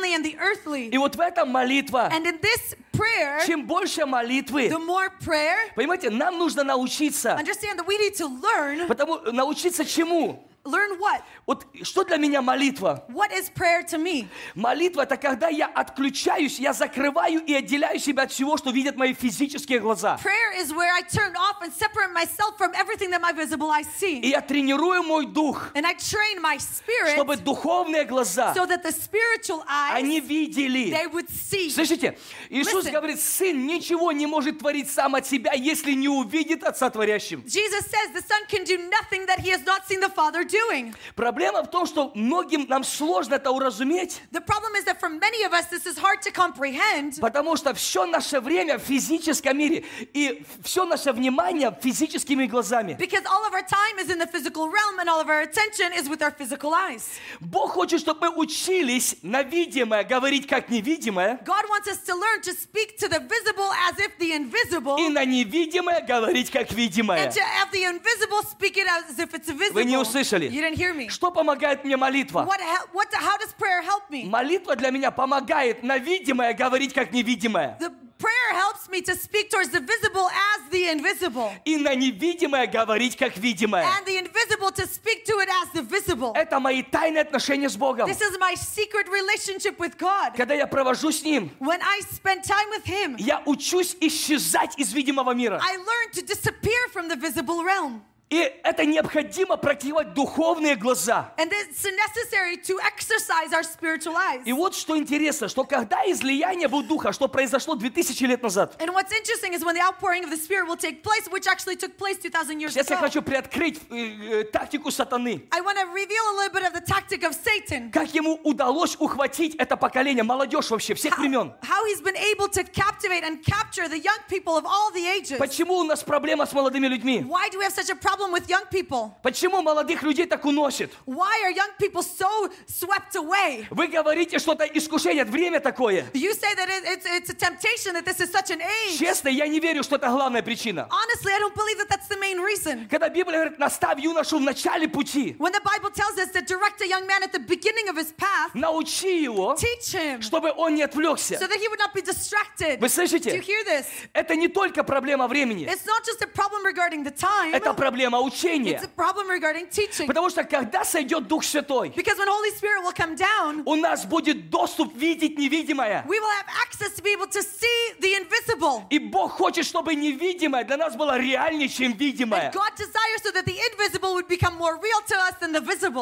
[0.00, 0.88] heavenly and the earthly.
[0.90, 5.56] И вот в этом молитва, And in this prayer, чем больше молитвы, the more prayer,
[5.74, 7.36] понимаете, нам нужно научиться.
[7.38, 8.86] understand that we need to learn.
[8.88, 10.48] Потому научиться чему?
[10.63, 11.23] Learn what?
[11.47, 13.03] Вот что для меня молитва?
[13.09, 14.27] What is prayer to me?
[14.53, 19.15] Молитва это когда я отключаюсь, я закрываю и отделяю себя от всего, что видят мои
[19.15, 20.19] физические глаза.
[20.23, 23.87] Prayer is where I turn off and separate myself from everything that my visible eyes
[24.01, 24.29] И see.
[24.29, 28.91] я тренирую мой дух, And I train my spirit чтобы духовные глаза, so that the
[28.91, 30.91] spiritual они eyes, видели.
[30.91, 31.69] they would see.
[31.71, 32.15] Слышите?
[32.49, 32.91] Иисус Listen.
[32.91, 37.43] говорит, сын ничего не может творить сам от себя, если не увидит Отца Творящим.
[37.47, 40.93] Jesus says the Son can do nothing that he has not seen the Father doing.
[41.15, 45.43] Проблема в том, что многим нам сложно это уразуметь, The problem is that for many
[45.43, 49.83] of us, this is hard to comprehend потому что все наше время в физическом мире
[50.13, 52.95] и все наше внимание физическими глазами.
[52.99, 55.91] because all of our time is in the physical realm and all of our attention
[55.93, 57.09] is with our physical eyes.
[57.39, 62.41] Бог хочет, чтобы мы учились на видимое говорить как невидимое, God wants us to learn
[62.41, 67.25] to speak to the visible as if the invisible и на невидимое говорить как видимое.
[67.25, 69.73] and to have the invisible speak it as if it's visible.
[69.73, 70.40] Вы не услышали.
[70.49, 71.09] You didn't hear me.
[71.09, 72.45] Что помогает мне молитва?
[72.47, 72.59] What,
[72.93, 74.25] what, how does prayer help me?
[74.29, 77.77] Молитва для меня помогает на видимое говорить как невидимое.
[77.79, 82.67] The prayer helps me to speak towards the visible as the invisible, И на невидимое
[82.67, 83.83] говорить как видимое.
[83.83, 86.31] and the invisible to speak to it as the visible.
[86.35, 88.07] Это мои тайные отношения с Богом.
[88.07, 90.35] This is my secret relationship with God.
[90.37, 94.93] Когда я провожу с Ним, When I spend time with Him, я учусь исчезать из
[94.93, 95.59] видимого мира.
[95.63, 98.03] I learn to disappear from the visible realm.
[98.31, 101.33] И это необходимо практиковать духовные глаза.
[101.37, 104.43] And it's necessary to exercise our spiritual eyes.
[104.45, 108.93] И вот что интересно, что когда излияние был Духа, что произошло 2000 лет назад, And
[108.93, 111.97] what's interesting is when the outpouring of the Spirit will take place, which actually took
[111.97, 115.43] place 2,000 years сейчас я хочу приоткрыть э, э, тактику сатаны.
[115.51, 117.91] I want to reveal a little bit of the tactic of Satan.
[117.91, 121.53] Как ему удалось ухватить это поколение, молодежь вообще, всех времен.
[121.61, 125.05] How, how he's been able to captivate and capture the young people of all the
[125.05, 125.37] ages.
[125.37, 127.25] Почему у нас проблема с молодыми людьми?
[127.27, 129.11] Why do we have such a problem with young people?
[129.23, 130.91] Почему молодых людей так уносит?
[131.05, 133.65] Why are young people so swept away?
[133.71, 136.05] Вы говорите что-то искушение, время такое.
[136.13, 138.97] You say that it, it's, it's a temptation, that this is such an age.
[138.99, 140.87] Честно, я не верю, что это главная причина.
[140.91, 142.87] Honestly, I don't believe that that's the main reason.
[142.89, 146.81] Когда Библия говорит, наставь юношу в начале пути, When the Bible tells us to direct
[146.81, 150.51] a young man at the beginning of his path, научи его, teach him so чтобы
[150.57, 151.37] он не отвлекся.
[151.39, 152.79] that he would not be distracted.
[152.79, 153.39] Вы Do you слышите?
[153.41, 153.85] hear this?
[154.13, 158.10] Это не только проблема времени, It's not just a problem regarding the time, это проблема
[158.19, 158.79] it's учения.
[158.83, 160.07] a problem regarding teaching.
[160.07, 164.05] Потому что когда сойдет Дух Святой, Because when Holy Spirit will come down, у нас
[164.05, 166.03] будет доступ видеть невидимое.
[166.07, 168.83] we will have access to be able to see the invisible.
[168.89, 172.51] И Бог хочет, чтобы невидимое для нас было реальнее, чем видимое.
[172.51, 172.61] So.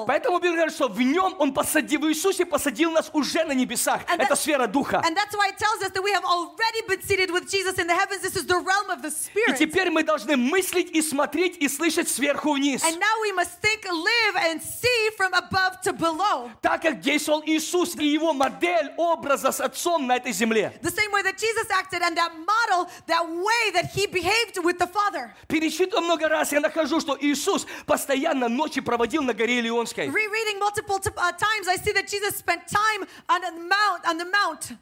[0.08, 4.02] Поэтому Библия говорит, что в нем Он посадил, в Иисусе посадил нас уже на небесах.
[4.08, 5.02] And Это that- сфера Духа.
[5.06, 7.88] And that's why it tells us that we have already been seated with Jesus in
[7.88, 8.22] the heavens.
[8.22, 9.10] This is the realm of the
[9.48, 12.83] И теперь мы должны мыслить и смотреть и слышать сверху вниз.
[12.83, 16.51] And now we must think, live, and see from above to below.
[16.63, 20.73] Так как действовал Иисус и его модель образа с Отцом на этой земле.
[20.83, 24.79] The same way that Jesus acted and that model, that way that he behaved with
[24.79, 25.33] the Father.
[25.49, 30.07] Перечитывая много раз, я нахожу, что Иисус постоянно ночи проводил на горе Илионской.
[30.07, 34.19] Rereading multiple t- uh, times, I see that Jesus spent time on the mount, on
[34.19, 34.77] the mount.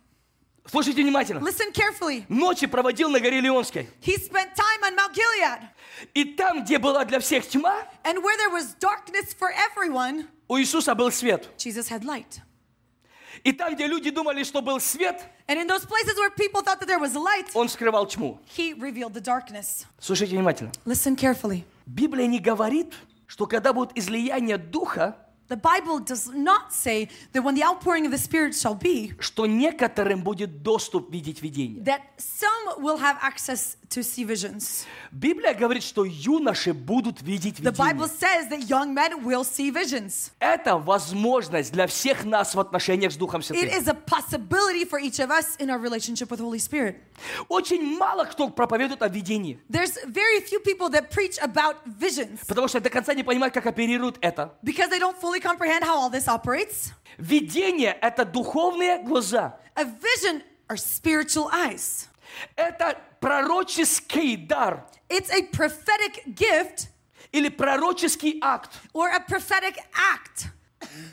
[0.71, 1.41] Слушайте внимательно.
[1.41, 2.25] Listen carefully.
[2.29, 3.89] Ночи проводил на горе Леонской.
[4.01, 5.61] He spent time on Mount Gilead.
[6.14, 10.58] И там, где была для всех тьма, And where there was darkness for everyone, у
[10.58, 11.50] Иисуса был свет.
[11.58, 12.40] Jesus had light.
[13.44, 16.80] И там, где люди думали, что был свет, And in those places where people thought
[16.80, 18.40] that there was light, он скрывал тьму.
[18.56, 19.86] he revealed the darkness.
[20.00, 20.72] Слушайте внимательно.
[20.86, 21.64] Listen carefully.
[21.86, 22.94] Библия не говорит,
[23.28, 25.18] что когда будет излияние Духа,
[25.50, 29.46] The Bible does not say that when the outpouring of the Spirit shall be, что
[29.46, 31.82] некоторым будет доступ видеть видение.
[31.84, 34.86] that some will have access to see visions.
[35.12, 40.32] Библия говорит, что юноши будут видеть The Bible says that young men will see visions.
[40.40, 43.70] Это возможность для всех нас в отношениях с Духом It Святым.
[43.70, 46.98] is a possibility for each of us in our relationship with Holy Spirit.
[47.48, 52.68] Очень мало кто проповедует о видении, There's very few people that preach about visions потому
[52.68, 54.54] что до конца не понимают, как оперирует это.
[54.64, 56.93] because they don't fully comprehend how all this operates.
[57.19, 59.55] Видение – это духовные глаза.
[59.77, 62.09] A vision are spiritual eyes.
[62.57, 66.89] Это пророческий дар It's a prophetic gift
[67.33, 68.71] или пророческий акт.
[68.95, 70.47] or a prophetic act.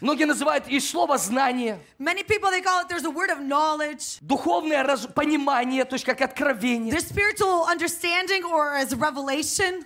[0.02, 4.18] Многие называют и слово знание, Many people they call it there's a word of knowledge,
[4.22, 9.86] духовное раз- понимание, то есть как откровение, there's spiritual understanding or as revelation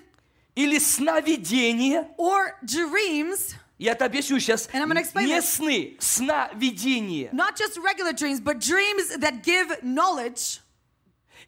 [0.56, 2.08] или сновидение.
[2.18, 4.70] or dreams, Я это объясню сейчас.
[4.72, 5.44] And I'm gonna explain Не it.
[5.44, 7.30] сны, сновидение.
[7.34, 10.60] not just regular dreams, but dreams that give knowledge.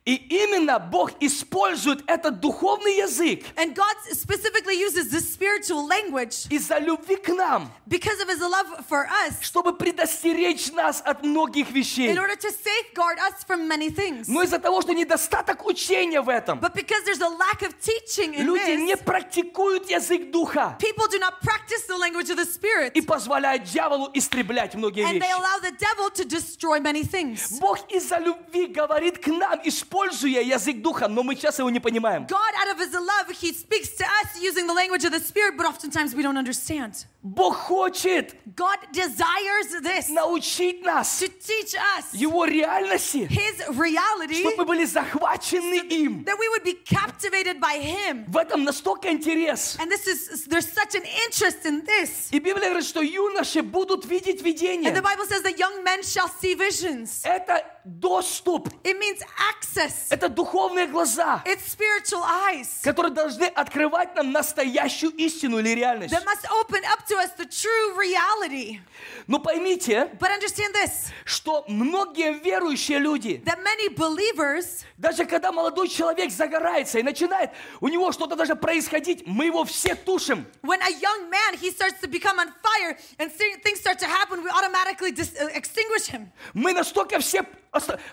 [0.06, 6.78] И именно Бог использует этот духовный язык And God specifically uses this spiritual language из-за
[6.78, 12.10] любви к нам, because of his love for us чтобы предостеречь нас от многих вещей.
[12.10, 14.26] in order to safeguard us from many things.
[14.26, 18.34] Но из-за того, что недостаток учения в этом, But because there's a lack of teaching
[18.34, 22.46] in люди не this, практикуют язык Духа people do not practice the language of the
[22.46, 22.92] Spirit.
[22.94, 25.32] и позволяют дьяволу истреблять многие And they вещи.
[25.38, 27.60] allow the devil to destroy many things.
[27.60, 32.26] Бог из-за любви говорит к нам, используя язык Духа, но мы сейчас его не понимаем.
[32.26, 35.56] God, out of his love, he speaks to us using the language of the Spirit,
[35.56, 37.06] but oftentimes we don't understand.
[37.22, 44.56] Бог хочет God desires this научить нас to teach us Его реальности, his reality, чтобы
[44.58, 46.24] мы были захвачены им.
[46.24, 48.24] that we would be captivated by him.
[48.28, 49.76] В этом настолько интерес.
[49.78, 52.28] And this is, there's such an interest in this.
[52.30, 55.02] И Библия говорит, что юноши будут видеть And the видение.
[55.02, 57.20] Bible says that young men shall see visions.
[57.24, 59.79] Это доступ, It means access.
[60.10, 66.12] Это духовные глаза, It's spiritual eyes которые должны открывать нам настоящую истину или реальность.
[66.14, 68.80] that must open up to us the true reality.
[69.26, 75.88] Но поймите, But understand this что многие верующие люди, that many believers, даже когда молодой
[75.88, 80.46] человек загорается и начинает у него что-то даже происходить, мы его все тушим.
[80.62, 84.06] when a young man he starts to become on fire and thi- things start to
[84.06, 86.30] happen, we automatically dis- uh, extinguish him.
[86.54, 87.44] Мы настолько все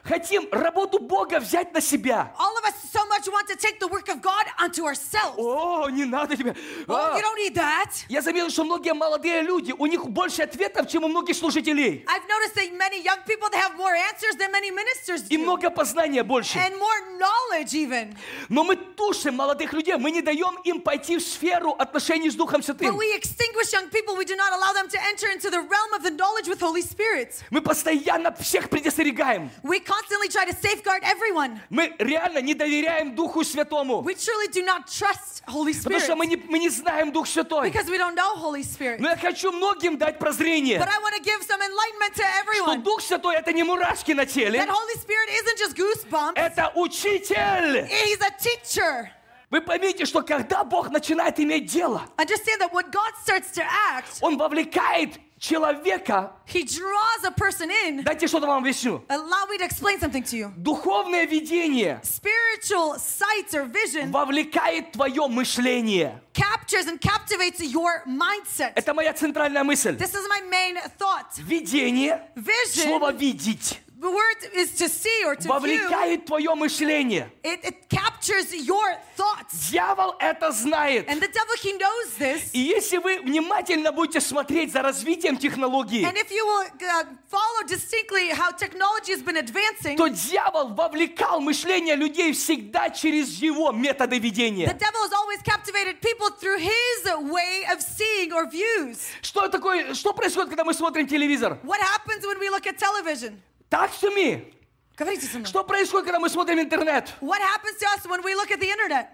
[0.04, 2.32] хотим работу Бога взять на себя.
[2.38, 5.36] All of us so much want to take the work of God onto ourselves.
[5.38, 6.56] О, не надо тебе.
[6.88, 7.18] Oh, А.
[7.18, 7.90] you don't need that.
[8.08, 12.06] Я заметил, что многие молодые люди, у них больше ответов, чем у многих служителей.
[12.08, 15.42] I've noticed that many young people they have more answers than many ministers И do.
[15.44, 16.58] много познания больше.
[16.60, 18.16] And more knowledge even.
[18.50, 22.62] Но мы тушим молодых людей, мы не даем им пойти в сферу отношений с Духом
[22.62, 22.96] But Святым.
[22.98, 24.16] we extinguish young people.
[24.16, 26.82] We do not allow them to enter into the realm of the knowledge with Holy
[26.82, 27.34] Spirit.
[27.50, 29.47] Мы постоянно всех предостерегаем.
[29.64, 31.60] We constantly try to safeguard everyone.
[31.70, 34.02] Мы реально не доверяем Духу Святому.
[34.04, 37.28] We truly do not trust Holy Потому Spirit что мы не, мы не знаем Дух
[37.28, 37.70] Святой.
[37.72, 39.00] because we don't know Holy Spirit.
[39.00, 42.42] Но я хочу многим дать прозрение, But I want to give some enlightenment to что
[42.42, 46.34] everyone Дух Святой это не мурашки на теле, that Holy Spirit isn't just goosebumps.
[46.36, 47.88] это учитель.
[47.88, 49.10] He's a teacher.
[49.50, 54.18] Вы поймите, что когда Бог начинает иметь дело, Understand that when God starts to act,
[54.22, 56.32] Он вовлекает человека.
[56.46, 58.04] He draws a person in.
[58.04, 59.04] Дайте что-то вам объясню.
[59.10, 60.52] Allow me to explain something to you.
[60.58, 66.22] Духовное видение Spiritual sight or vision вовлекает твое мышление.
[66.34, 68.74] captures and captivates your mindset.
[68.76, 69.96] Это моя центральная мысль.
[69.98, 71.38] This is my main thought.
[71.38, 75.50] Видение, Vision, слово видеть, word is to see or to view.
[75.50, 77.32] вовлекает твое мышление.
[77.44, 79.70] It, it captures your thoughts.
[79.72, 81.08] Дьявол это знает.
[81.08, 82.50] And the devil, he knows this.
[82.54, 87.64] И если вы внимательно будете смотреть за развитием технологии, And if you will uh, follow
[87.68, 94.18] distinctly how technology has been advancing, то дьявол вовлекал мышление людей всегда через его методы
[94.18, 94.68] the видения.
[94.68, 99.00] devil has always captivated people through his way of seeing or views.
[99.22, 101.58] Что такое, что происходит, когда мы смотрим телевизор?
[101.64, 103.42] What happens when we look at television?
[103.70, 104.54] Так to me.
[104.98, 105.48] Говорите со мной.
[105.48, 107.14] Что происходит, когда мы смотрим интернет?
[107.22, 109.08] What happens to us when we look at the internet?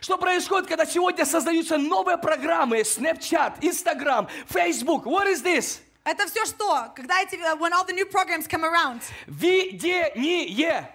[0.00, 2.80] Что происходит, когда сегодня создаются новые программы?
[2.80, 5.04] Snapchat, Instagram, Facebook.
[5.04, 5.80] What is this?
[6.04, 6.92] Это все что?
[6.94, 10.88] Когда эти, uh, when all the new programs come around, Видение,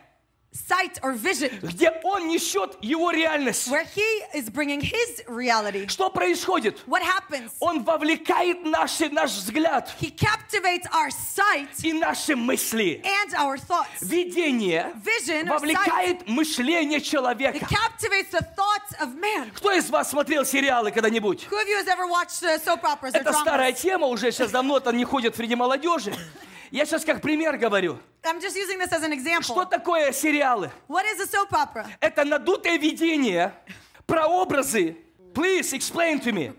[0.53, 3.67] sight or vision, где он несет его реальность.
[3.69, 5.87] where he is bringing his reality.
[5.87, 6.77] Что происходит?
[6.87, 7.51] What happens?
[7.61, 13.01] Он вовлекает наши, наш взгляд He captivates our sight и наши мысли.
[13.03, 14.01] and our thoughts.
[14.01, 17.59] Видение Vision вовлекает мышление It человека.
[17.59, 19.51] captivates the thoughts of man.
[19.55, 21.47] Кто из вас смотрел сериалы когда-нибудь?
[21.49, 24.51] Who of you has ever watched uh, soap operas or Это старая тема, уже сейчас
[24.51, 26.13] давно это не ходит среди молодежи.
[26.71, 27.99] Я сейчас как пример говорю.
[28.23, 29.43] I'm just using this as an example.
[29.43, 30.71] Что такое сериалы?
[30.87, 31.85] What is a soap opera?
[31.99, 33.53] Это надутое видение,
[34.07, 34.95] прообразы.
[35.33, 36.53] Please explain to me.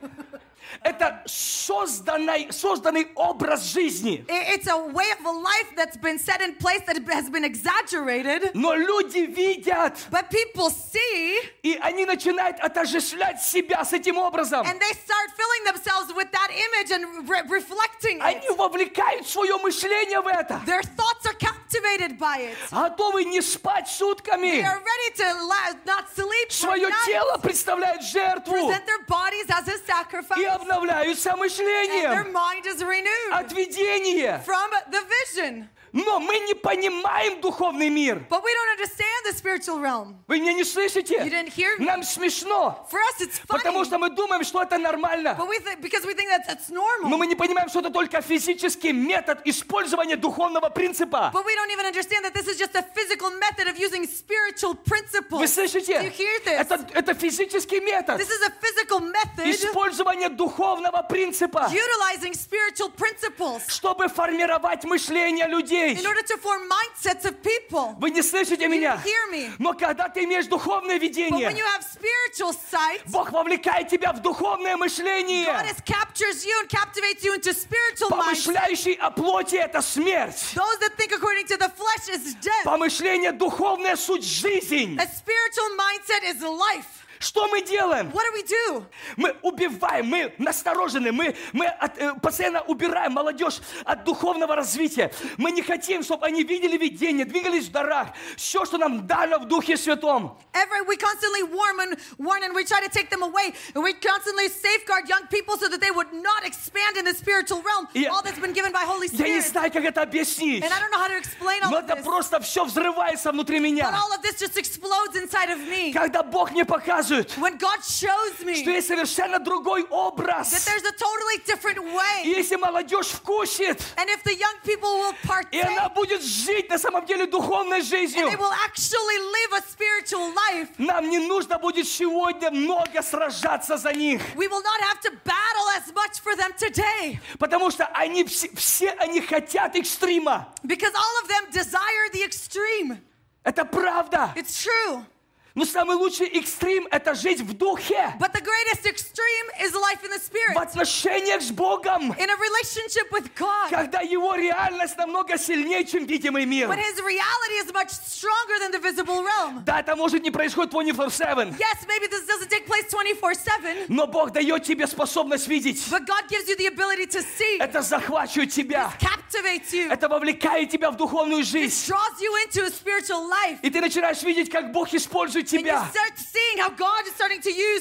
[0.83, 4.25] Это созданный, созданный образ жизни.
[4.29, 8.53] It's a way of a life that's been set in place that has been exaggerated,
[8.55, 14.65] Но люди видят, but people see и они начинают отождествлять себя с этим образом.
[14.67, 18.57] and they start filling themselves with that image and re- reflecting Они it.
[18.57, 20.61] вовлекают свое мышление в это.
[20.67, 21.35] Their thoughts are
[21.72, 22.58] captivated by it.
[22.72, 24.62] Готовы не спать They сутками.
[24.62, 28.54] are ready to la- not sleep for Свое nights, тело представляет жертву.
[28.54, 32.32] present their bodies as a И sacrifice, обновляются and their мышлением.
[32.34, 34.44] mind is renewed От видения.
[34.46, 35.02] from the
[35.34, 35.70] vision.
[35.93, 38.27] Но мы не понимаем духовный мир.
[38.31, 40.17] But we don't understand the spiritual realm.
[40.27, 41.17] Вы меня не слышите?
[41.17, 41.85] You didn't hear me.
[41.85, 42.87] Нам смешно.
[42.91, 43.59] For us, it's funny.
[43.59, 45.37] Потому что мы думаем, что это нормально.
[45.39, 47.11] But we because we think that that's normal.
[47.11, 51.31] Но мы не понимаем, что это только физический метод использования духовного принципа.
[51.35, 54.75] But we don't even understand that this is just a physical method of using spiritual
[54.75, 55.41] principles.
[55.41, 56.01] Вы слышите?
[56.01, 56.59] Do you hear this?
[56.59, 63.63] Это, это физический метод This is a physical method использования духовного принципа, utilizing spiritual principles
[63.69, 65.82] чтобы формировать мышление людей.
[65.82, 67.96] in order to form mindsets of people.
[68.00, 69.02] Вы не слышите меня?
[69.04, 69.52] hear me.
[69.60, 74.14] Но когда ты имеешь духовное But when видение, you have spiritual sight, Бог вовлекает тебя
[74.14, 75.46] в духовное мышление.
[75.46, 78.46] God is, captures you and captivates you into spiritual minds.
[78.46, 80.54] Помышляющий о плоти – это смерть.
[80.54, 82.64] Those that think according to the flesh is death.
[82.66, 84.98] Помышление – духовная суть жизнь.
[85.00, 87.01] A spiritual mindset is life.
[87.23, 88.11] Что мы делаем?
[88.11, 88.85] What do we do?
[89.17, 95.13] Мы убиваем, мы насторожены, мы, мы от- э, постоянно убираем молодежь от духовного развития.
[95.39, 98.09] Мы не хотим, чтобы они видели видение, двигались в дарах.
[98.37, 100.37] Все, что нам дано в Духе Святом.
[100.53, 103.93] Every we constantly warn and warn and we try to take them away and we
[103.95, 107.87] constantly safeguard young people so that they would not expand in the spiritual realm.
[107.95, 109.53] Я- all that's been given by Holy Я не Spirit.
[109.53, 110.65] знаю, как это объяснить.
[110.65, 112.05] And I don't know how to explain all Но of это this.
[112.05, 113.85] просто все взрывается внутри But меня.
[113.95, 115.93] all of this just explodes inside of me.
[115.93, 120.50] Когда Бог мне показывает, When God shows что me есть совершенно другой that образ.
[120.66, 122.38] there's a totally different И way.
[122.38, 126.78] если молодежь вкусит, And if the young people will и partake она будет жить на
[126.78, 131.60] самом деле духовной and жизнью, they will actually live a spiritual life, нам не нужно
[131.60, 134.22] будет сегодня много сражаться за них.
[134.36, 137.20] we will not have to battle as much for them today.
[137.40, 140.54] Потому что они все, все они хотят экстрима.
[140.64, 143.02] Because all of them desire the extreme.
[143.44, 144.34] Это правда.
[144.36, 145.06] It's true.
[145.55, 150.11] Но самый лучший экстрим– это жить в духе, But the greatest extreme is life in
[150.11, 150.55] the spirit.
[150.55, 153.69] в отношениях с Богом, in a relationship with God.
[153.69, 156.69] когда его реальность намного сильнее, чем видимый мир.
[156.69, 159.63] When his reality is much stronger than the visible realm.
[159.65, 164.07] Да, это может не происходит 24-7, Yes, maybe this doesn't take place 24 7, но
[164.07, 165.87] Бог дает тебе способность видеть.
[165.91, 168.91] but God gives you the ability to see, Это захвачивает тебя.
[168.99, 171.75] captivates you, Это вовлекает тебя в духовную жизнь.
[171.93, 173.59] draws you into a spiritual life.
[173.63, 175.91] И ты начинаешь видеть, как Бог использует You тебя.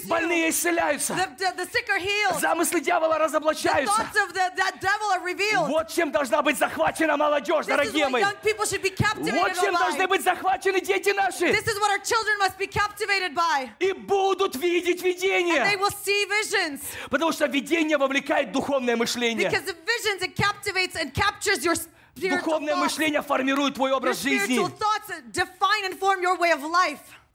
[0.08, 1.14] Больные исцеляются.
[1.14, 2.40] The, the, the.
[2.40, 3.94] Замыслы дьявола разоблачаются.
[3.96, 5.68] thoughts of the, that devil are revealed.
[5.68, 8.24] Вот чем должна быть захвачена молодежь, This is дорогие мои.
[8.24, 11.48] Вот чем должны быть захвачены дети наши.
[11.48, 13.70] This is what our children must be captivated by.
[13.80, 16.82] И будут видеть And they will see visions.
[17.10, 19.50] Потому что видение вовлекает духовное мышление.
[19.50, 21.76] Because the visions, it captivates and captures your
[22.16, 24.60] Духовное мышление формирует твой образ жизни.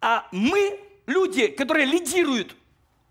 [0.00, 2.56] А мы, люди, которые лидируют,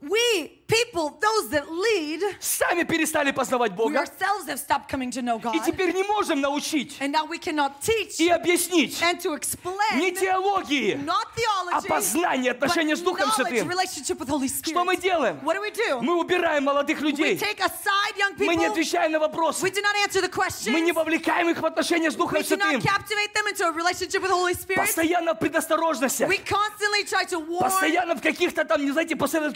[0.01, 3.99] We, people, those that lead, сами перестали познавать we Бога.
[3.99, 5.65] ourselves have stopped coming to know И God.
[5.65, 10.15] теперь не можем научить And now we cannot teach и объяснить and to не explain
[10.15, 11.25] теологии, not
[11.71, 13.67] а theology, познание, but отношения с Духом Святым.
[13.69, 15.01] relationship with Holy Что мы Spirit.
[15.01, 15.39] делаем?
[15.43, 16.01] What do we do?
[16.01, 17.37] Мы убираем молодых We людей.
[17.37, 18.71] take aside young Мы не people.
[18.71, 19.63] отвечаем на вопросы.
[19.63, 20.93] We do not answer the Мы не questions.
[20.93, 22.81] вовлекаем их в отношения с Духом We do not Святым.
[22.81, 24.77] captivate them into a relationship with Holy Spirit.
[24.77, 26.23] Постоянно в предосторожности.
[26.23, 27.61] We constantly try to warn.
[27.61, 29.51] Постоянно в каких-то там, не знаете, постоянно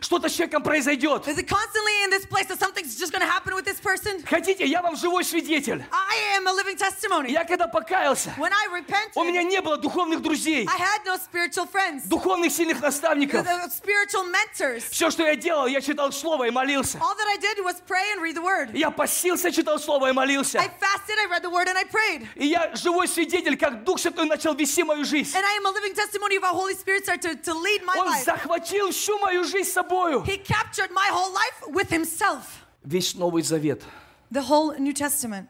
[0.00, 1.28] что-то с человеком произойдет.
[1.28, 4.22] Is it constantly in this place that something's just going to happen with this person?
[4.24, 5.84] Хотите, я вам живой свидетель.
[5.92, 7.30] I am a living testimony.
[7.30, 10.66] Я когда покаялся, When I repented, у меня не было духовных друзей.
[10.68, 13.44] I had no spiritual friends, духовных сильных наставников.
[13.44, 14.84] the spiritual mentors.
[14.90, 16.98] Все, что я делал, я читал Слово и молился.
[16.98, 18.70] All that I did was pray and read the word.
[18.72, 20.58] Я постился, читал Слово и молился.
[20.58, 22.26] I fasted, I read the word, and I prayed.
[22.36, 25.36] И я живой свидетель, как Дух Святой начал вести мою жизнь.
[25.36, 27.94] And I am a living testimony of how Holy Spirit started to, to lead my
[27.98, 28.24] Он life.
[28.24, 30.22] захватил всю мою жизнь собою.
[30.26, 32.64] He captured my whole life with himself.
[32.84, 33.82] Весь Новый Завет.
[34.30, 35.46] The whole New Testament.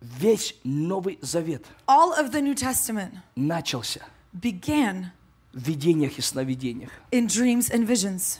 [0.00, 4.00] Весь Новый Завет All of the New Testament начался
[4.32, 5.06] began
[5.52, 6.90] в видениях и сновидениях.
[7.10, 8.38] in dreams and visions.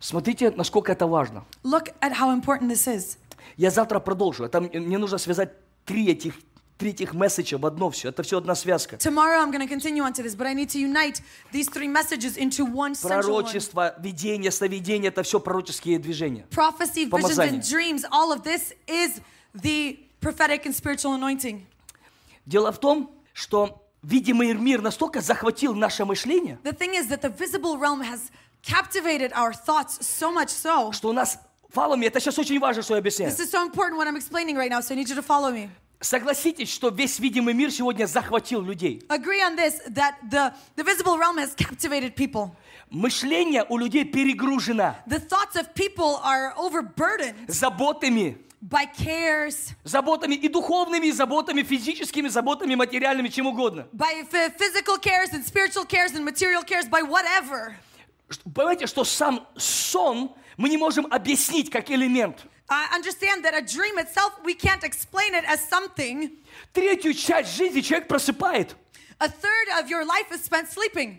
[0.00, 1.44] Смотрите, насколько это важно.
[1.64, 3.18] Look at how important this is.
[3.56, 4.44] Я завтра продолжу.
[4.44, 5.52] Это мне нужно связать
[5.84, 6.34] три этих,
[6.78, 8.08] три этих месседжа в одно все.
[8.08, 8.96] Это все одна связка.
[8.96, 11.20] Tomorrow I'm going to continue on to this, but I need to unite
[11.52, 12.94] these three messages into one.
[12.94, 16.46] Пророчество, видение, сновидение– это все пророческие движения.
[16.50, 19.20] Prophecy, visions, and dreams, all of this is
[19.54, 21.66] the prophetic and spiritual anointing.
[22.46, 27.30] Дело в том, что видимый мир настолько захватил наше мышление, The thing is that the
[27.30, 28.30] visible realm has
[28.62, 30.92] captivated our thoughts so much so.
[30.92, 31.38] что у нас
[31.70, 33.30] Follow me, это сейчас очень важно, что я объясняю.
[33.30, 35.52] This is so important what I'm explaining right now, so I need you to follow
[35.52, 35.68] me.
[36.00, 39.02] Согласитесь, что весь видимый мир сегодня захватил людей.
[39.08, 42.52] Agree on this that the, the visible realm has captivated people.
[42.90, 50.48] Мышление у людей перегружено The thoughts of people are overburdened заботами, by cares, заботами и
[50.48, 53.88] духовными, и заботами физическими, заботами материальными, чем угодно.
[53.92, 57.74] by ph- physical cares and spiritual cares and material cares, by whatever.
[58.54, 62.46] Понимаете, что сам сон мы не можем объяснить как элемент.
[62.69, 66.31] I understand that a dream itself, we can't explain it as something.
[66.73, 68.75] Третью часть жизни человек просыпает.
[69.20, 71.18] A third of your life is spent sleeping.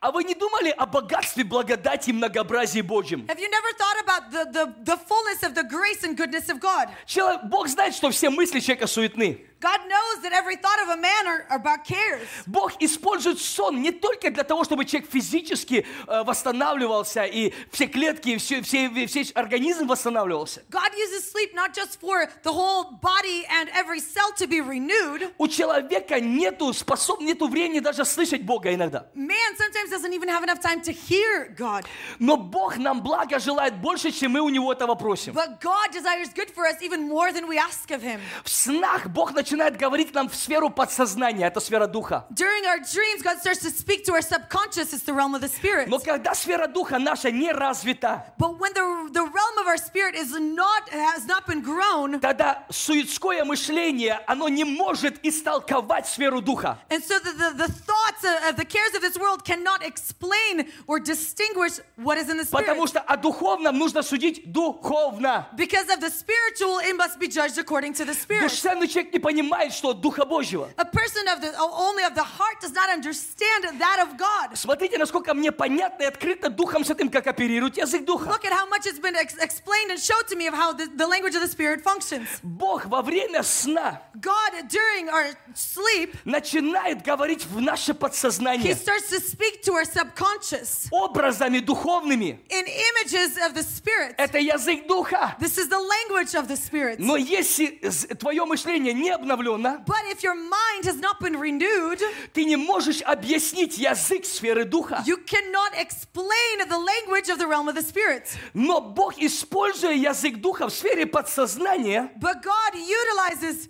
[0.00, 3.24] А вы не думали о богатстве, благодати и многообразии Божьем?
[3.26, 6.60] Have you never thought about the, the, the fullness of the grace and goodness of
[6.60, 6.90] God?
[7.06, 9.48] Человек, Бог знает, что все мысли человека суетны.
[9.60, 12.28] God knows that every thought of a man are, are about cares.
[12.46, 18.36] Бог использует сон не только для того, чтобы человек физически э, восстанавливался, и все клетки,
[18.36, 20.62] все, все, весь организм восстанавливался.
[20.70, 25.32] God uses sleep not just for the whole body and every cell to be renewed.
[25.38, 29.06] У человека нету способ, нету времени даже слышать Бога иногда.
[29.14, 31.84] Man sometimes doesn't even have enough time to hear God.
[32.18, 35.34] Но Бог нам благо желает больше, чем мы у Него этого просим.
[35.34, 38.20] But God desires good for us even more than we ask of Him.
[38.44, 42.26] В снах Бог начинает говорить нам в сферу подсознания, это сфера духа.
[42.30, 44.92] During our dreams, God starts to speak to our subconscious.
[44.92, 45.88] It's the realm of the spirit.
[45.88, 50.14] Но когда сфера духа наша не развита, But when the, the realm of our spirit
[50.14, 56.78] is not has not been grown, тогда суетское мышление, оно не может истолковать сферу духа.
[56.90, 60.67] and so the, the, the thoughts of, of the cares of this world cannot explain
[60.87, 62.65] or distinguish what is in the spirit.
[62.65, 65.47] Потому что о духовном нужно судить духовно.
[65.55, 68.43] Because of the spiritual, it must be judged according to the spirit.
[68.43, 70.69] Душевный человек не понимает, что от Духа Божьего.
[70.77, 74.55] A person of the only of the heart does not understand that of God.
[74.55, 78.29] Смотрите, насколько мне понятно и открыто Духом Святым, как оперирует язык Духа.
[78.29, 80.87] Look at how much it's been ex- explained and showed to me of how the,
[80.95, 82.27] the language of the spirit functions.
[82.43, 89.08] Бог во время сна God during our sleep, начинает говорить в наше He подсознание starts
[89.10, 92.40] to speak to our subconscious образами духовными.
[92.48, 94.14] in images of the spirit.
[94.18, 95.36] Это язык Духа.
[95.40, 96.96] This is the language of the spirit.
[96.98, 97.80] Но если
[98.18, 102.00] твое мышление не обновлено, But if your mind has not been renewed,
[102.32, 105.02] ты не можешь объяснить язык сферы Духа.
[105.06, 108.28] you cannot explain the language of the realm of the spirit.
[108.54, 113.68] Но Бог, используя язык Духа в сфере подсознания, But God utilizes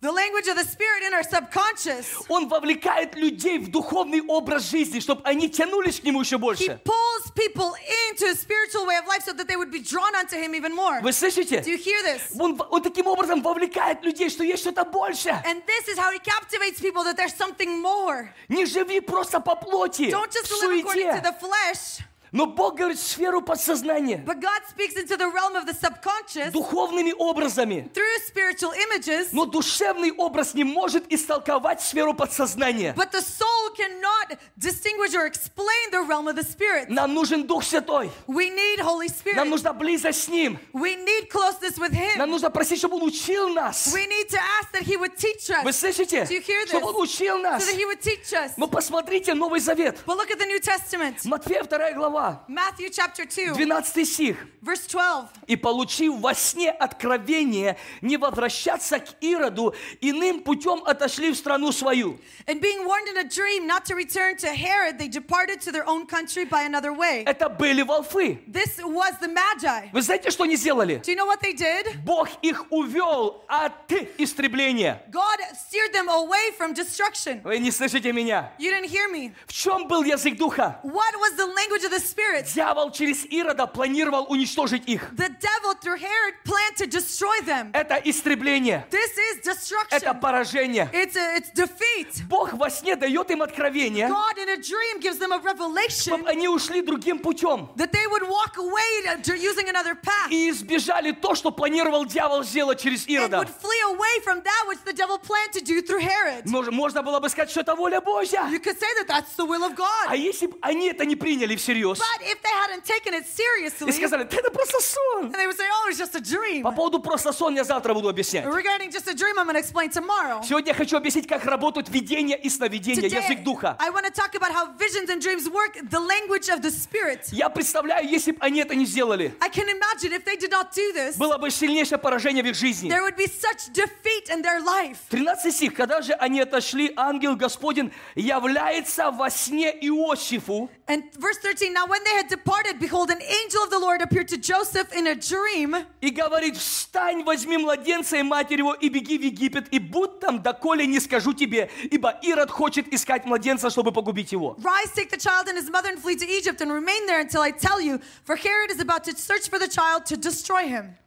[0.00, 2.24] the language of the spirit in our subconscious.
[2.28, 6.80] Он вовлекает людей в духовный образ жизни, чтобы они тянулись к Нему еще He больше.
[6.84, 7.72] pulls people
[8.10, 10.74] into a spiritual way of life so that they would be drawn unto Him even
[10.74, 11.00] more.
[11.02, 11.60] Вы слышите?
[11.62, 12.32] Do you hear this?
[12.36, 15.28] Он, он таким образом вовлекает людей, что есть что-то больше.
[15.46, 18.28] And this is how He captivates people that there's something more.
[18.48, 21.22] Не живи просто по плоти, Don't в just live according to суете.
[21.22, 22.00] the flesh,
[22.31, 26.51] Но Бог говорит в сферу подсознания, but God speaks into the realm of the subconscious
[26.51, 27.89] духовными образами.
[27.93, 29.29] through spiritual images.
[29.31, 32.93] Но душевный образ не может истолковать сферу подсознания.
[32.97, 36.89] But the soul cannot distinguish or explain the realm of the spirit.
[36.89, 38.11] Нам нужен Дух Святой.
[38.27, 39.49] We need Holy Нам Spirit.
[39.49, 40.59] нужна близость с Ним.
[40.73, 42.31] We need closeness with Нам Him.
[42.31, 43.93] нужно просить, чтобы Он учил нас.
[43.93, 46.25] We need to ask that He would teach Вы us, слышите?
[46.25, 46.69] Do you hear this?
[46.71, 47.63] Чтобы Он учил so нас.
[47.65, 48.51] that He would teach us.
[48.57, 49.97] Но посмотрите Новый Завет.
[50.05, 52.16] But look at the New Testament, Матфея 2 глава,
[52.47, 54.47] Matthew chapter 2, 12 стих.
[54.61, 55.29] verse 12.
[55.47, 62.19] и получив во сне откровение не возвращаться к Ироду, иным путем отошли в страну свою.
[62.45, 65.71] And being warned in a dream not to return returned to Herod, they departed to
[65.71, 67.23] their own country by another way.
[67.25, 68.39] Это были волфы.
[68.47, 69.89] This was the Magi.
[69.93, 71.01] Вы знаете, что они сделали?
[71.03, 72.03] Do you know what they did?
[72.03, 75.01] Бог их увел от истребления.
[75.11, 77.41] God steered them away from destruction.
[77.43, 78.51] Вы не слышите меня?
[78.59, 79.33] You didn't hear me.
[79.45, 80.79] В чем был язык духа?
[80.83, 82.45] What was the language of the Spirit?
[82.53, 85.11] Дьявол через Ирода планировал уничтожить их.
[85.15, 87.71] The devil through Herod planned to destroy them.
[87.73, 88.85] Это истребление.
[88.89, 90.19] This is Это destruction.
[90.21, 90.89] поражение.
[90.93, 92.23] It's a, it's defeat.
[92.27, 95.87] Бог во сне дает им откровение, God in a dream gives them a revelation
[96.17, 100.49] чтобы они ушли другим путем that they would walk away to, using another path и
[100.49, 103.37] избежали то, что планировал дьявол сделать через and Ирода.
[103.39, 106.45] would flee away from that which the devil planned to do through Herod.
[106.45, 108.41] Мож- Можно было бы сказать, что это воля Божья.
[108.51, 110.17] You could say that that's the will of А God.
[110.17, 113.91] если бы они это не приняли всерьез But if they hadn't taken it и seriously,
[113.91, 115.25] сказали, да это просто сон.
[115.25, 116.63] and they would say, oh, it's just a dream.
[116.63, 118.45] По поводу просто сон я завтра буду объяснять.
[118.45, 120.43] Regarding just a dream, I'm explain tomorrow.
[120.43, 123.77] Сегодня я хочу объяснить, как работают видение и сновидение, язык Today, духа.
[123.79, 127.27] I want to talk about how visions and dreams work, the language of the Spirit.
[127.31, 130.71] Я представляю, если бы они это не сделали, I can imagine if they did not
[130.73, 132.89] do this, было бы сильнейшее поражение в их жизни.
[132.89, 134.97] there would be such defeat in their life.
[135.09, 135.73] 13 стих.
[135.73, 142.03] Когда же они отошли, ангел Господень является во сне Иосифу And verse 13, now when
[142.03, 145.75] they had departed, behold, an angel of the Lord appeared to Joseph in a dream
[146.01, 150.41] и говорит, встань, возьми младенца и матерь его и беги в Египет, и будь там,
[150.41, 154.55] доколе не скажу тебе, ибо Ирод хочет искать младенца, чтобы погубить его.
[154.59, 157.41] Rise, take the child and his mother and flee to Egypt and remain there until
[157.41, 160.97] I tell you, for Herod is about to search for the child to destroy him.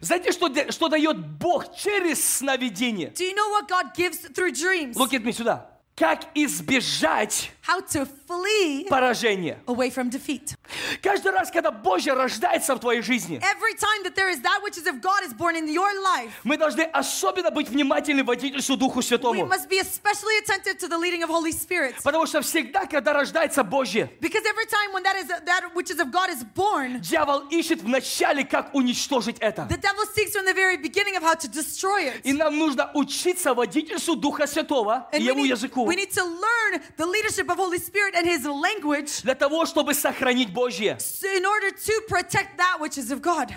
[0.00, 3.10] Знаете, что, что дает Бог через сновидение?
[3.10, 4.96] Do you know what God gives through dreams?
[4.96, 5.70] Look at me сюда.
[5.96, 9.58] Как избежать How to flee поражения.
[9.66, 10.54] away from defeat.
[11.02, 14.78] Каждый раз, когда Божье рождается в твоей жизни, Every time that there is that which
[14.78, 19.00] is of God is born in your life, мы должны особенно быть внимательны водительству Духу
[19.00, 19.46] we Святому.
[19.46, 21.94] must be especially attentive to the leading of Holy Spirit.
[22.02, 26.00] Потому что всегда, когда рождается Божье, Because every time when that is that which is
[26.00, 29.66] of God is born, дьявол ищет вначале, как уничтожить это.
[29.68, 32.22] the devil seeks from the very beginning of how to destroy it.
[32.24, 36.10] И нам нужно учиться водительству Духа Святого и And we Его need, языку we need
[36.12, 40.95] to learn the leadership of Holy Spirit and His language для того, чтобы сохранить Божье.
[40.97, 43.53] s- in order to protect that which is of God.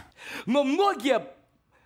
[0.47, 1.27] Но многие,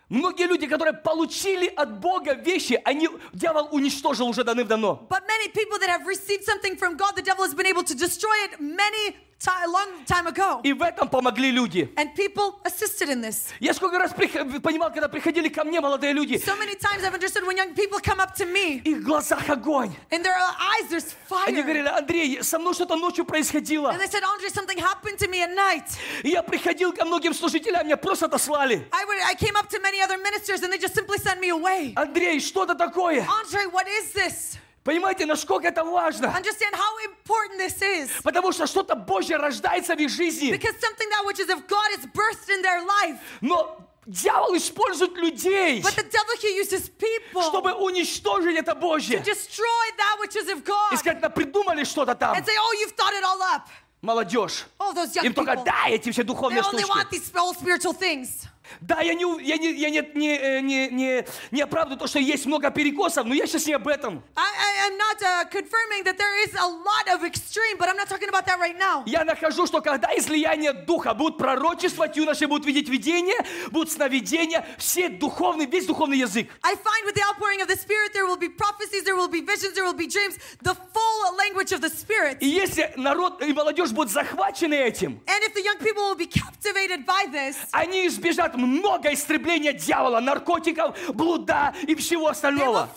[0.09, 5.07] многие люди, которые получили от Бога вещи, они, дьявол уничтожил уже давным-давно.
[5.09, 7.95] But many people that have received something from God, the devil has been able to
[7.95, 10.61] destroy it many ti- a long time ago.
[10.63, 11.91] И в этом помогли люди.
[11.97, 13.47] And people assisted in this.
[13.59, 17.13] Я сколько раз прих- понимал, когда приходили ко мне молодые люди, So many times I've
[17.15, 19.91] understood when young people come up to me, их в глазах огонь.
[20.11, 21.15] in their eyes there's
[21.47, 21.63] Они fire.
[21.63, 23.89] говорили, Андрей, со мной что-то ночью происходило.
[23.91, 25.85] And they said, Andre, something happened to me at night.
[26.23, 28.87] И я приходил ко многим служителям, меня просто отослали.
[28.91, 31.49] I, would, I came up to many other ministers and they just simply sent me
[31.49, 31.93] away.
[31.95, 33.25] Андрей, что-то такое.
[33.27, 34.57] Andre, what is this?
[34.86, 36.26] Понимаете, насколько это важно?
[36.28, 38.08] Understand how important this is.
[38.22, 40.52] Потому что что-то Божье рождается в их жизни.
[40.52, 43.18] Because something that which is of God is birthed in their life.
[43.40, 49.18] Но дьявол использует людей, But the devil, he uses people чтобы уничтожить это to Божье.
[49.24, 50.96] destroy that which is of И God.
[50.98, 52.36] сказать, «Да придумали что-то там.
[52.36, 53.66] And say, oh, you've thought it all up.
[54.02, 54.66] Молодежь.
[54.78, 55.64] Oh, those young Им только people.
[55.64, 57.18] дай эти все They духовные only want штучки.
[57.18, 58.46] these all spiritual things.
[58.80, 62.18] Да, я не, я не, я не, не, э, не, не, не оправдываю то, что
[62.18, 64.22] есть много перекосов, но я сейчас не об этом.
[64.36, 67.96] I, I am not uh, confirming that there is a lot of extreme, but I'm
[67.96, 69.02] not talking about that right now.
[69.06, 73.36] Я нахожу, что когда излияние духа, будут пророчествовать, юноши будут видеть видение,
[73.70, 76.48] будут сновидения, все духовный, весь духовный язык.
[76.62, 79.40] I find with the outpouring of the Spirit, there will be prophecies, there will be
[79.40, 82.38] visions, there will be dreams, the full language of the Spirit.
[82.40, 86.26] И если народ и молодежь будут захвачены этим, And if the young people will be
[86.26, 92.88] captivated by this, они избежат много истребления дьявола, наркотиков, блуда и всего остального.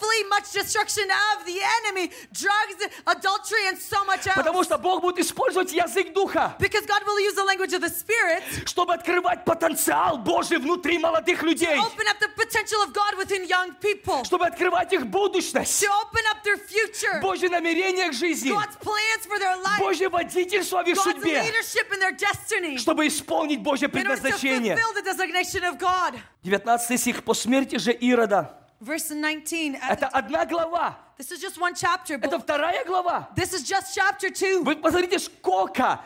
[1.90, 7.04] enemy, drugs, adultery, and so much Потому что Бог будет использовать язык духа, Because God
[7.06, 12.08] will use the language of the Spirit чтобы открывать потенциал Божий внутри молодых людей, open
[12.08, 16.44] up the potential of God within young people, чтобы открывать их будущность, to open up
[16.44, 20.98] their future, Божье намерение к жизни, God's plans for their life, Божье водительство в их
[20.98, 24.76] God's судьбе, leadership in their destiny, чтобы исполнить Божье in order to предназначение.
[24.76, 26.20] fulfill the designation of God.
[26.44, 27.24] 19 стих.
[27.24, 28.56] По смерти же Ирода.
[28.80, 29.76] Verse 19.
[29.76, 30.98] uh, Это одна глава.
[31.18, 33.30] This is just one chapter, Это вторая глава.
[33.36, 34.64] this is just chapter 2.
[34.64, 36.00] Вы посмотрите, сколько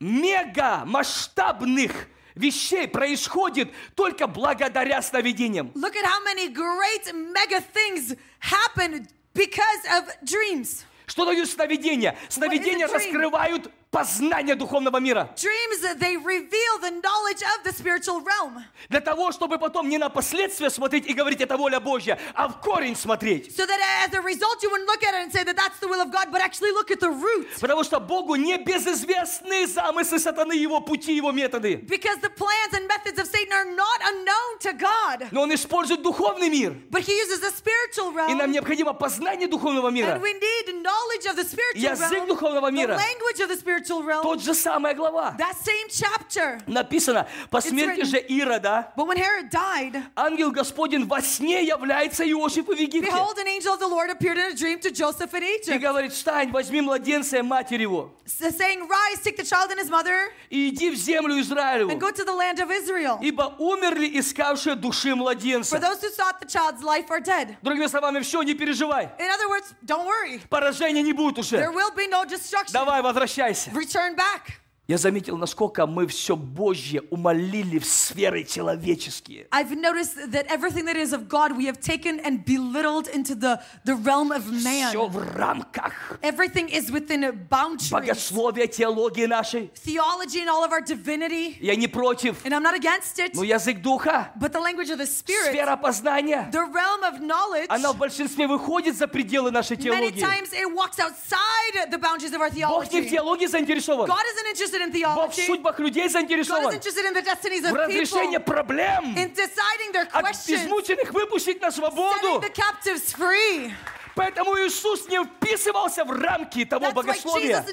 [0.00, 5.72] мега масштабных вещей происходит только благодаря сновидениям.
[5.74, 10.84] Look at how many great mega things happen because of dreams.
[11.06, 12.16] Что дают сновидения?
[12.28, 15.30] Сновидения раскрывают познание духовного мира.
[15.36, 18.62] Dreams, uh, they reveal the knowledge of the spiritual realm.
[18.90, 22.60] Для того, чтобы потом не на последствия смотреть и говорить, это воля Божья, а в
[22.60, 23.56] корень смотреть.
[23.56, 25.88] So that as a result, you wouldn't look at it and say that that's the
[25.88, 27.48] will of God, but actually look at the root.
[27.60, 31.76] Потому что Богу не безызвестны замыслы сатаны, его пути, его методы.
[31.76, 35.28] Because the plans and methods of Satan are not unknown to God.
[35.30, 36.74] Но он использует духовный мир.
[36.90, 38.52] But he uses the spiritual И нам realm.
[38.52, 40.08] необходимо познание духовного мира.
[40.16, 42.96] And we need knowledge of the spiritual Язык realm, духовного the мира.
[42.96, 44.22] language of the spiritual realm.
[44.22, 45.34] Тот же самая глава.
[45.38, 46.60] That same chapter.
[46.66, 52.74] Написано, по смерти же Ирода, But when Herod died, ангел Господень во сне является Иосифу
[52.74, 53.10] в Египте.
[53.10, 55.80] behold, an angel of the Lord appeared in a dream to Joseph in И Egypt,
[55.80, 60.30] говорит, встань, возьми младенца и матерь его, saying, Rise, take the child and his mother,
[60.50, 63.18] и иди в землю and Израилеву, go to the land of Israel.
[63.22, 65.78] ибо умерли искавшие души For младенца.
[65.80, 67.56] those who sought the child's life are dead.
[67.62, 69.10] Другими словами, все, не переживай.
[69.18, 70.40] In other words, don't worry.
[70.48, 71.74] Поражения не будет There уже.
[71.74, 72.72] will be no destruction.
[72.72, 73.67] Давай, возвращайся.
[73.72, 74.60] Return back.
[74.90, 79.46] Я заметил, насколько мы все Божье умолили в сферы человеческие.
[79.50, 83.60] I've noticed that everything that is of God we have taken and belittled into the,
[83.84, 84.88] the realm of man.
[84.88, 87.90] Все в рамках Everything is within a boundaries.
[87.90, 89.70] богословия, теологии нашей.
[89.84, 91.58] Theology and all of our divinity.
[91.60, 92.42] Я не против.
[92.46, 93.32] And I'm not against it.
[93.34, 97.66] Но язык духа, But the language of the Spirit, сфера познания, the realm of knowledge,
[97.68, 100.18] она в большинстве выходит за пределы нашей many теологии.
[100.18, 103.10] times it walks outside the boundaries of our Бог не в theology.
[103.10, 104.08] теологии заинтересован.
[104.08, 105.46] God isn't interested in Бог в theology.
[105.46, 106.72] судьбах людей God is заинтересован.
[106.74, 109.14] interested in the destinies В of разрешении people, проблем.
[109.16, 112.40] in deciding their От questions, измученных выпустить на setting свободу.
[112.40, 113.72] the captives free.
[114.18, 117.64] Поэтому Иисус не вписывался в рамки того That's богословия.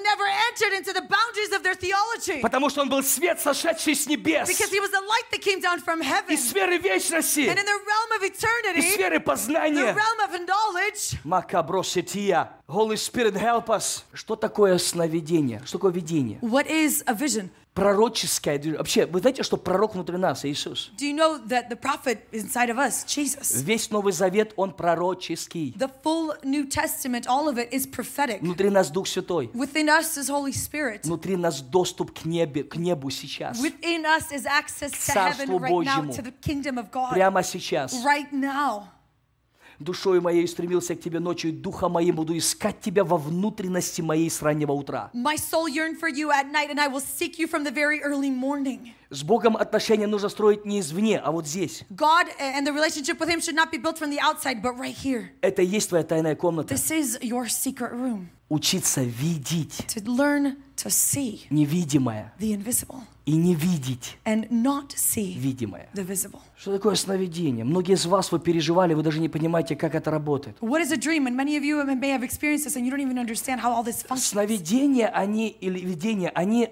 [2.43, 4.47] Потому что Он был свет, сошедший с небес.
[4.47, 4.55] Из
[6.49, 7.39] сферы вечности.
[7.39, 9.95] Of Из eternity, сферы познания.
[11.23, 12.51] Макабросетия.
[12.67, 14.03] Holy Spirit, help us.
[14.13, 15.63] Что такое сновидение?
[15.65, 16.37] Что такое видение?
[16.41, 17.49] what is a vision?
[17.75, 18.77] Пророческое движение.
[18.77, 20.91] Вообще, вы знаете, что пророк внутри нас, Иисус?
[20.97, 23.61] Do you know that the prophet inside of us, Jesus?
[23.61, 25.75] Весь Новый Завет, он пророческий.
[25.77, 28.39] The full New Testament, all of it is prophetic.
[28.39, 29.51] Внутри нас Дух Святой.
[29.53, 31.03] Within us is Holy Spirit.
[31.03, 33.59] Внутри нас доступ к, небе, к небу сейчас.
[33.59, 37.11] Within us is access to heaven right now, to the kingdom of God.
[37.11, 37.93] Прямо сейчас.
[38.05, 38.94] Right now.
[39.79, 44.29] Душою моей стремился к тебе ночью, и духа моим буду искать тебя во внутренности моей
[44.29, 45.09] с раннего утра.
[45.13, 48.01] My soul yearned for you at night, and I will seek you from the very
[48.01, 48.93] early morning.
[49.09, 51.83] С Богом отношения нужно строить не извне, а вот здесь.
[51.89, 54.95] God and the relationship with Him should not be built from the outside, but right
[54.95, 55.29] here.
[55.41, 56.73] Это и есть твоя тайная комната.
[56.73, 63.31] This is your secret room Учиться видеть to learn to see невидимое the invisible и
[63.35, 65.89] не видеть and not see видимое.
[65.93, 66.39] the visible.
[66.57, 67.65] Что такое сновидение?
[67.65, 70.55] Многие из вас вы переживали, вы даже не понимаете, как это работает.
[70.61, 71.25] What is a dream?
[71.27, 73.83] And many of you may have experienced this, and you don't even understand how all
[73.83, 74.25] this functions.
[74.29, 76.69] Сновидения, они или видения, они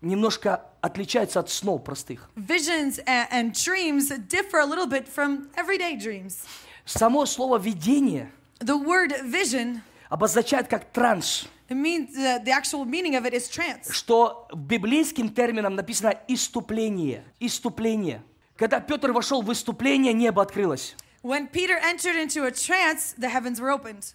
[0.00, 2.28] немножко отличаются от снов простых.
[2.36, 6.38] Visions a- and dreams differ a little bit from everyday dreams.
[6.84, 8.30] Само слово видение
[8.60, 9.80] The word vision,
[10.10, 13.90] обозначает как транс, it means uh, the actual meaning of it is trance.
[13.92, 17.24] что библейским термином написано иступление.
[17.40, 18.22] Иступление.
[18.56, 20.94] Когда Петр вошел в выступление, небо открылось.
[21.22, 24.14] When Peter entered into a trance, the heavens were opened.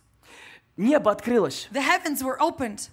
[0.78, 1.68] Небо открылось.
[1.72, 2.90] The heavens were opened.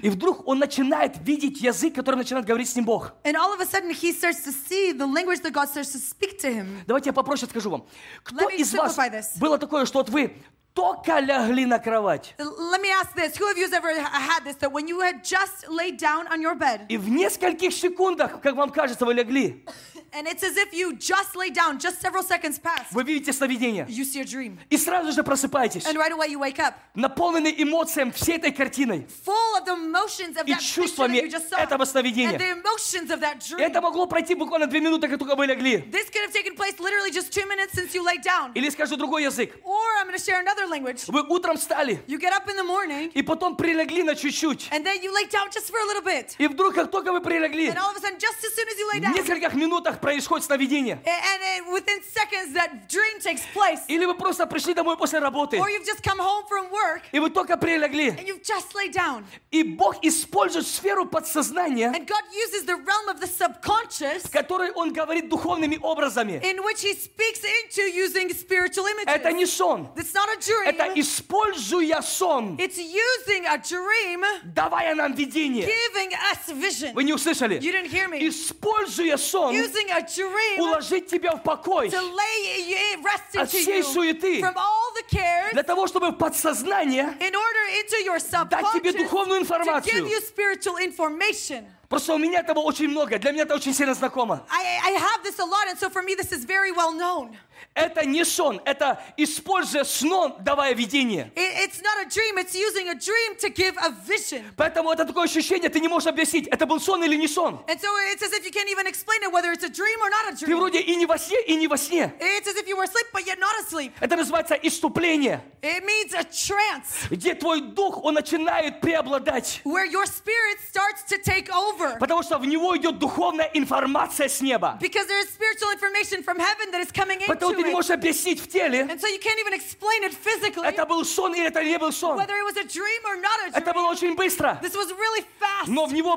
[0.00, 3.12] И вдруг он начинает видеть язык, который начинает говорить с ним Бог.
[3.24, 5.98] And all of a sudden, he starts to see the language that God starts to
[5.98, 6.82] speak to him.
[6.86, 7.86] Давайте я попроще скажу вам.
[8.22, 8.96] Кто из вас
[9.38, 10.36] было такое, что вот вы
[10.76, 14.44] только лягли на кровать, Let me ask this Who of you has ever ha- had
[14.44, 18.40] this that when you had just laid down on your bed, и в нескольких секундах,
[18.42, 19.64] как вам кажется, вы легли,
[20.12, 23.86] and it's as if you just laid down, just several seconds passed, вы видите сновидение,
[23.88, 27.54] you see a dream, и сразу же просыпаетесь, and right away you wake up, наполненный
[27.56, 29.06] эмоциям всей этой картиной.
[29.24, 32.32] full of the emotions of И that picture чувствами that you just saw, этого сновидения.
[32.32, 33.60] and the emotions of that dream.
[33.60, 35.78] Это могло пройти буквально две минуты, как только вы легли.
[35.90, 38.52] This could have taken place literally just two minutes since you laid down.
[38.54, 39.54] Или скажу другой язык.
[39.64, 41.04] Or I'm going to share another language.
[41.08, 44.68] Вы утром встали, You get up in the morning, и потом прилегли на чуть-чуть.
[44.72, 46.34] and then you lay down just for a little bit.
[46.38, 48.78] И вдруг, как только вы прилегли, And all of a sudden, just as soon as
[48.78, 51.00] you lay в down, нескольких минутах происходит сновидение.
[51.04, 53.80] and, uh, within seconds that dream takes place.
[53.88, 57.18] Или вы просто пришли домой после работы, Or you've just come home from work и
[57.18, 58.10] вы только прилегли.
[58.10, 59.24] and you've just laid down.
[59.50, 64.70] И Бог использует сферу подсознания, And God uses the realm of the subconscious в которой
[64.72, 66.40] Он говорит духовными образами.
[66.42, 69.34] in which He speaks into using spiritual Это images.
[69.34, 69.88] не сон.
[69.96, 75.66] It's not a dream, Это используя сон, it's using a dream, давая нам видение.
[75.66, 76.92] giving us vision.
[76.94, 77.58] Вы не услышали?
[77.58, 78.26] You didn't hear me.
[78.28, 81.88] Используя сон, Using a dream уложить тебя в покой.
[81.88, 84.40] to lay you- rest От into всей you суеты.
[84.40, 88.90] from all the cares Для того, чтобы в подсознание in order into your дать тебе
[88.90, 89.94] subconscious духовную to информацию.
[90.04, 91.66] give you spiritual information.
[91.88, 93.18] Просто у меня этого очень много.
[93.18, 94.44] Для меня это очень сильно знакомо.
[94.50, 97.36] I, I have this a lot, and so for me, this is very well known.
[97.74, 101.30] Это не сон, это используя сон, давая видение.
[101.34, 104.42] It- it's not a dream, it's using a dream to give a vision.
[104.56, 107.62] Поэтому это такое ощущение, ты не можешь объяснить, это был сон или не сон.
[107.66, 110.10] And so it's as if you can't even explain it, whether it's a dream or
[110.10, 112.12] not a Ты вроде и не во сне, и не во сне.
[112.20, 113.92] It's as if you were asleep, but yet not asleep.
[114.00, 119.60] Это называется иступление, It means a trance где твой дух, он начинает преобладать.
[119.64, 121.75] where your spirit starts to take over.
[121.98, 124.78] Потому что в него идет духовная информация с неба.
[124.80, 127.90] Because there is spiritual information from heaven that is coming into Поэтому ты не можешь
[127.90, 131.46] объяснить в теле, And so you can't even explain it physically, это был сон или
[131.46, 132.16] это не был сон.
[132.18, 133.92] whether it was a dream or not a Это было dream.
[133.92, 134.58] очень быстро.
[134.62, 135.68] This was really fast.
[135.68, 136.16] Но в него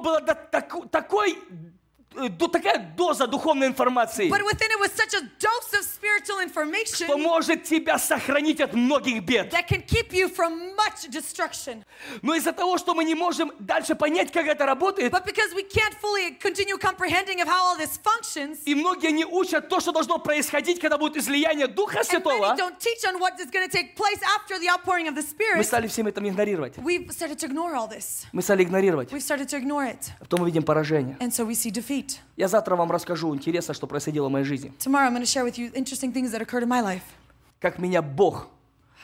[0.51, 1.35] таку- такой, э,
[2.27, 7.17] такая доза духовной информации, But within it was such a dose of spiritual information что
[7.17, 9.51] может тебя сохранить от многих бед.
[9.53, 11.83] that can keep you from much destruction.
[12.21, 15.63] Но из-за того, что мы не можем дальше понять, как это работает, But because we
[15.63, 19.91] can't fully continue comprehending of how all this functions, и многие не учат то, что
[19.91, 23.67] должно происходить, когда будет излияние Духа and Святого, many don't teach on what is going
[23.67, 26.77] to take place after the outpouring of the мы Spirit, стали всем этим игнорировать.
[26.77, 28.25] we've started to ignore all this.
[28.31, 29.11] Мы стали игнорировать.
[29.11, 30.11] We've started to ignore it.
[30.19, 31.17] Потом мы видим поражение.
[31.19, 32.08] And so we see defeat.
[32.37, 34.73] Я завтра вам расскажу интересно, что происходило в моей жизни.
[34.79, 37.03] Tomorrow I'm going to share with you interesting things that occurred in my life.
[37.59, 38.47] Как меня Бог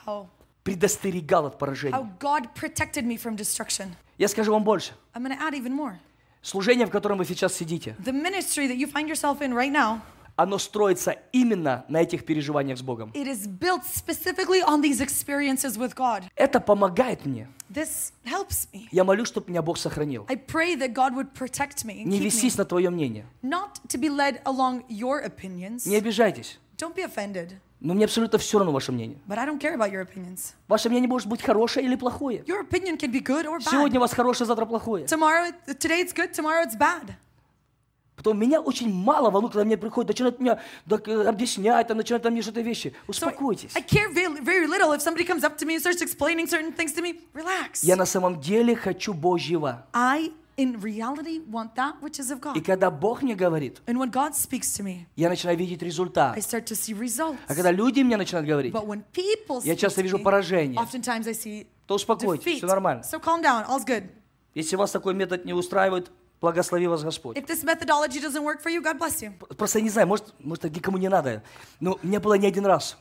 [0.06, 0.28] How,
[0.64, 1.96] предостерегал от поражения.
[1.96, 3.94] how God protected me from destruction.
[4.18, 4.94] Я скажу вам больше.
[5.14, 5.96] I'm going to add even more.
[6.42, 10.00] Служение, в котором вы сейчас сидите, The ministry that you find yourself in right now,
[10.36, 13.12] оно строится именно на этих переживаниях с Богом.
[13.14, 16.24] it is built specifically on these experiences with God.
[16.36, 17.48] Это помогает мне.
[17.70, 18.88] This helps me.
[18.92, 20.26] Я молюсь, чтобы меня Бог сохранил.
[20.30, 23.26] I pray that God would protect me and Не весись на твое мнение.
[23.42, 25.88] Not to be led along your opinions.
[25.88, 26.60] Не обижайтесь.
[26.78, 27.54] Don't be offended.
[27.82, 29.18] Но мне абсолютно все равно ваше мнение.
[29.28, 30.54] But I don't care about your opinions.
[30.68, 32.44] Ваше мнение может быть хорошее или плохое.
[32.46, 34.08] Your opinion can be good or Сегодня у bad.
[34.08, 35.06] вас хорошее, завтра плохое.
[35.06, 37.16] Tomorrow, today it's good, tomorrow it's bad.
[38.16, 42.24] Потом меня очень мало волнует, когда мне приходят, начинают меня так, э, объяснять, там, начинают
[42.24, 42.88] там мне что-то вещи.
[42.88, 43.72] So I, Успокойтесь.
[43.76, 46.72] I care very, very little if somebody comes up to me and starts explaining certain
[46.74, 47.20] things to me.
[47.34, 47.80] Relax.
[47.84, 49.86] Я на самом деле хочу Божьего.
[49.94, 52.62] I, in reality, want that which is of И God.
[52.66, 56.38] когда Бог мне говорит, And when God speaks to me, я начинаю видеть результат.
[56.38, 57.38] I start to see results.
[57.48, 60.80] А когда люди мне начинают говорить, But when people Я часто вижу me, поражение.
[60.80, 62.58] oftentimes I see то успокойтесь, defeat.
[62.58, 63.04] все нормально.
[63.04, 64.06] So calm down, all's good.
[64.54, 66.10] Если вас такой метод не устраивает,
[66.42, 67.38] благослови вас Господь.
[67.38, 69.32] If this methodology doesn't work for you, God bless you.
[69.56, 71.44] Просто я не знаю, может, может никому не надо.
[71.80, 72.98] Но у меня было не один раз.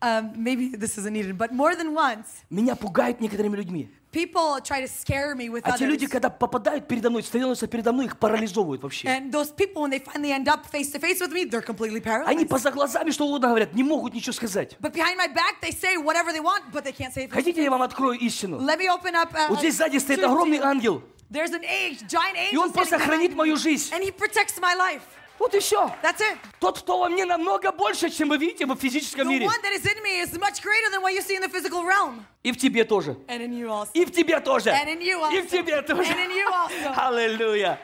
[0.00, 3.90] Um, maybe this isn't needed, but more than once, Меня пугают некоторыми людьми.
[4.10, 5.90] People try to scare me with А те others.
[5.90, 9.06] люди, когда попадают передо мной, становятся передо мной, их парализовывают вообще.
[9.08, 12.00] And those people, when they finally end up face to face with me, they're completely
[12.26, 12.48] Они paralyzed.
[12.48, 14.76] поза глазами что угодно говорят, не могут ничего сказать.
[14.80, 17.30] But behind my back, they say whatever they want, but they can't say it.
[17.30, 18.58] face to Хотите, я вам открою истину?
[18.60, 19.32] Let me open up.
[19.34, 21.02] Uh, Вот здесь сзади стоит огромный ангел.
[21.30, 22.60] There's an age, giant И angel.
[22.62, 23.92] он просто хранит мою жизнь.
[23.92, 25.02] And he protects my life.
[25.38, 25.90] Вот и все.
[26.02, 26.36] That's it.
[26.60, 29.46] Тот, кто во мне намного больше, чем вы видите в физическом The мире.
[29.46, 31.84] one that is in me is much greater than what you see in the physical
[31.84, 32.24] realm.
[32.42, 33.16] И в тебе тоже.
[33.28, 33.90] And in you also.
[33.94, 34.70] И в тебе тоже.
[34.70, 35.50] And in you И в also.
[35.50, 36.12] тебе тоже.
[36.12, 36.94] And in you also.
[36.96, 37.78] Аллилуйя.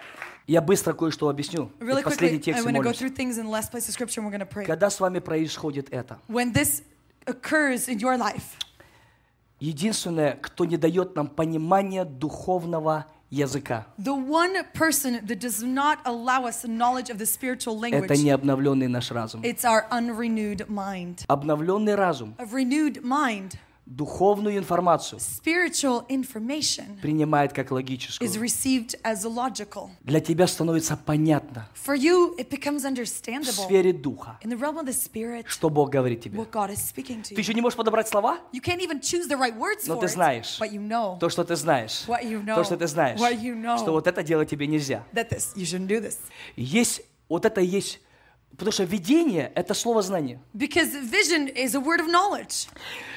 [0.46, 1.70] Я быстро кое-что объясню.
[1.80, 4.66] Really последний quickly, текст молимся.
[4.66, 6.82] Когда с вами происходит это, When this
[7.24, 8.42] occurs in your life,
[9.60, 16.45] единственное, кто не дает нам понимания духовного языка, the one person that does not allow
[16.45, 19.41] us the knowledge of the spiritual language, это не обновленный наш разум.
[19.43, 21.25] it's our unrenewed mind.
[21.27, 28.30] Обновленный разум A renewed mind, духовную информацию spiritual information, принимает как is логическую.
[28.40, 29.90] received as logical.
[30.00, 34.78] Для тебя становится понятно For you, it becomes в understandable сфере духа, in the realm
[34.78, 36.38] of the spirit что Бог говорит тебе.
[36.38, 37.38] what God is speaking to Ты you.
[37.40, 40.06] еще не можешь подобрать слова, You can't even choose the right words но for ты
[40.06, 42.54] it, знаешь but you know то, что ты знаешь, What you know.
[42.54, 43.76] то, что ты знаешь, What you know.
[43.78, 45.04] что вот это делать тебе нельзя.
[45.12, 46.16] that this you shouldn't do this
[46.56, 48.00] Есть, вот это есть,
[48.52, 50.40] потому что видение– это слово знания.
[50.54, 52.66] because vision is a word of knowledge.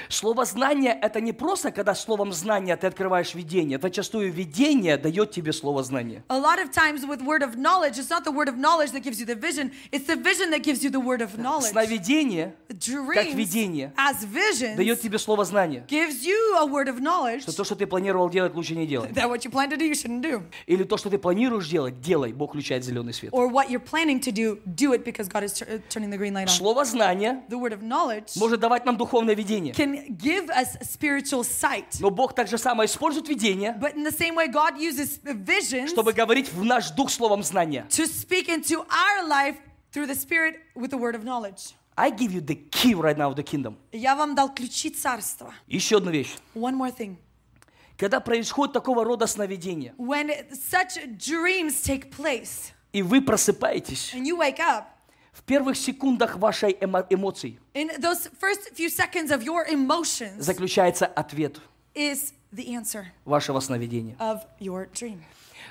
[0.08, 3.78] Слово знание– это не просто, когда словом знания ты открываешь видение.
[3.80, 6.22] Зачастую видение дает тебе слово знание.
[6.28, 9.02] A lot of times with word of knowledge, it's not the word of knowledge that
[9.02, 11.70] gives you the vision, it's the vision that gives you the word of knowledge.
[11.72, 15.84] Сновидение как Dreams видение as visions дает тебе слово знания.
[15.88, 19.10] gives you a word of knowledge Что то, что ты планировал делать, лучше не делай.
[19.12, 20.42] that what you plan to do, you shouldn't do.
[20.66, 22.32] Или то, что ты планируешь делать, делай.
[22.32, 23.32] Бог включает зеленый свет.
[23.34, 26.16] Or what you're planning to do, do it because God is tur- uh, turning the
[26.18, 26.48] green light on.
[26.48, 29.74] Слово знание The word of knowledge может давать нам духовное видение.
[29.74, 31.98] can can give us spiritual sight.
[32.00, 35.90] Но Бог так же самое использует видение, But in the same way, God uses visions
[35.90, 37.86] чтобы говорить в наш дух словом знания.
[37.90, 39.56] to speak into our life
[39.92, 41.74] through the Spirit with the word of knowledge.
[41.96, 43.76] I give you the key right now of the kingdom.
[43.92, 45.52] Я вам дал ключи царства.
[45.66, 46.36] Еще одну вещь.
[46.54, 47.16] One more thing.
[47.96, 54.36] Когда происходит такого рода сновидение, When such dreams take place и вы просыпаетесь, and you
[54.38, 54.84] wake up,
[55.32, 61.06] в первых секундах вашей эмо- эмоций in those first few seconds of your emotions заключается
[61.06, 61.56] ответ
[61.94, 64.16] is the answer вашего сновидения.
[64.18, 65.22] of your dream.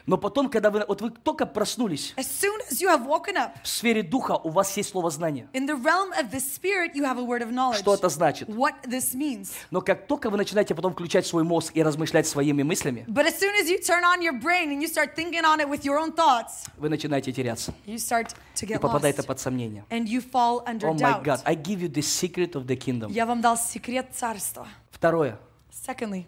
[0.07, 3.51] Но потом, когда вы, вот вы только проснулись, As soon as you have woken up,
[3.61, 5.49] в сфере духа у вас есть слово знания.
[5.53, 7.79] in the realm of the Spirit, you have a word of knowledge.
[7.79, 8.47] Что это значит?
[8.47, 9.49] What this means.
[9.69, 13.37] Но как только вы начинаете потом включать свой мозг и размышлять своими мыслями, But as
[13.37, 15.99] soon as you turn on your brain and you start thinking on it with your
[15.99, 17.73] own thoughts, вы начинаете теряться.
[17.85, 19.27] you start to И get попадаете lost.
[19.27, 19.83] под сомнение.
[19.89, 21.41] And you fall under май гад, doubt.
[21.43, 23.11] I give you the secret of the kingdom.
[23.11, 24.69] Я вам дал секрет царства.
[24.89, 25.37] Второе.
[25.69, 26.25] Secondly,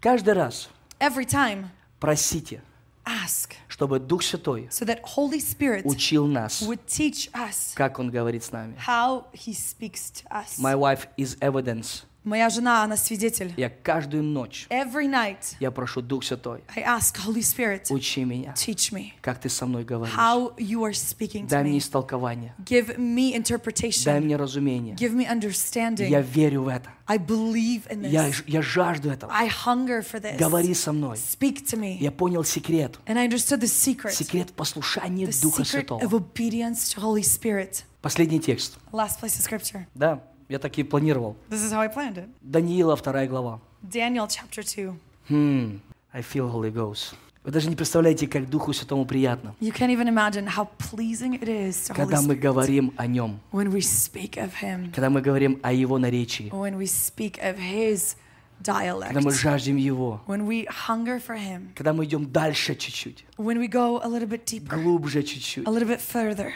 [0.00, 1.66] Каждый раз every time,
[2.00, 2.62] просите,
[3.05, 8.09] ask чтобы Дух Святой so that Holy Spirit учил нас, would teach us как Он
[8.11, 8.75] говорит с нами.
[8.77, 10.59] how He speaks to us.
[10.59, 12.03] My wife is evidence.
[12.26, 13.54] Моя жена, она свидетель.
[13.56, 18.52] Я каждую ночь, Every night, я прошу Дух Святой, I ask Holy Spirit, учи меня,
[18.56, 20.12] teach me как ты со мной говоришь.
[20.16, 21.78] how you are speaking to Дай мне me.
[21.78, 24.20] истолкование, Give me дай interpretation.
[24.20, 24.96] мне разумение.
[24.96, 26.22] Give me Я understanding.
[26.34, 26.90] верю в это.
[27.06, 28.32] I believe in Я, this.
[28.32, 29.32] ж- я жажду этого.
[29.32, 30.36] I hunger for this.
[30.36, 31.16] Говори со мной.
[31.16, 31.96] Speak to me.
[32.00, 32.98] Я понял секрет.
[33.06, 34.10] And I understood the secret.
[34.12, 36.00] Секрет послушания The Духа secret Святого.
[36.02, 37.84] of obedience to Holy Spirit.
[38.02, 38.78] Последний текст.
[38.90, 39.86] Last place of scripture.
[39.94, 41.36] Да, я так и планировал.
[41.50, 42.28] This is how I planned it.
[42.40, 43.60] Даниила, вторая глава.
[43.82, 44.94] Daniel chapter 2.
[45.28, 45.80] Хм,
[46.12, 47.14] I feel Holy Ghost.
[47.44, 51.48] Вы даже не представляете, как Духу Святому приятно, You can't even imagine how pleasing it
[51.48, 55.10] is to Holy когда мы Spirit говорим о Нем, when we speak of Him, когда
[55.10, 58.16] мы говорим о Его наречии, when we speak of His
[58.60, 63.24] dialect, когда мы жаждем Его, when we hunger for Him, когда мы идем дальше чуть-чуть,
[63.36, 66.50] when we go a little bit deeper, глубже чуть-чуть a little bit further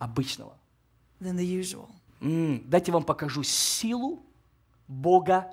[0.00, 0.52] обычного.
[1.20, 1.88] than the usual.
[2.20, 4.22] Дайте вам покажу силу
[4.88, 5.48] Бога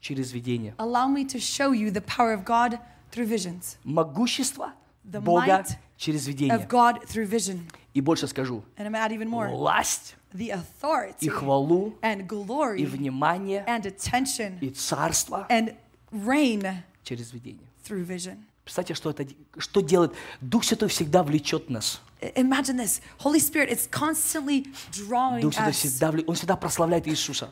[0.00, 0.74] через видение.
[0.78, 2.78] Allow me to show you the power of God
[3.10, 4.72] through visions, Могущество
[5.10, 5.64] The Бога
[5.96, 6.66] через of видение.
[6.68, 7.60] God through vision.
[7.94, 12.26] И больше скажу, And I'm add even more власть the и authority хвалу and и
[12.26, 15.74] glory внимание and attention и царство and
[16.12, 17.66] reign через видение.
[17.84, 18.38] through vision.
[18.64, 19.26] Представьте, что это,
[19.58, 20.12] что делает.
[20.40, 22.00] Дух Святой всегда влечет нас.
[22.22, 23.00] I- Imagine this.
[23.22, 25.76] Holy Spirit is constantly drawing Дух Святой us.
[25.76, 27.50] всегда, вле- Он всегда прославляет Иисуса.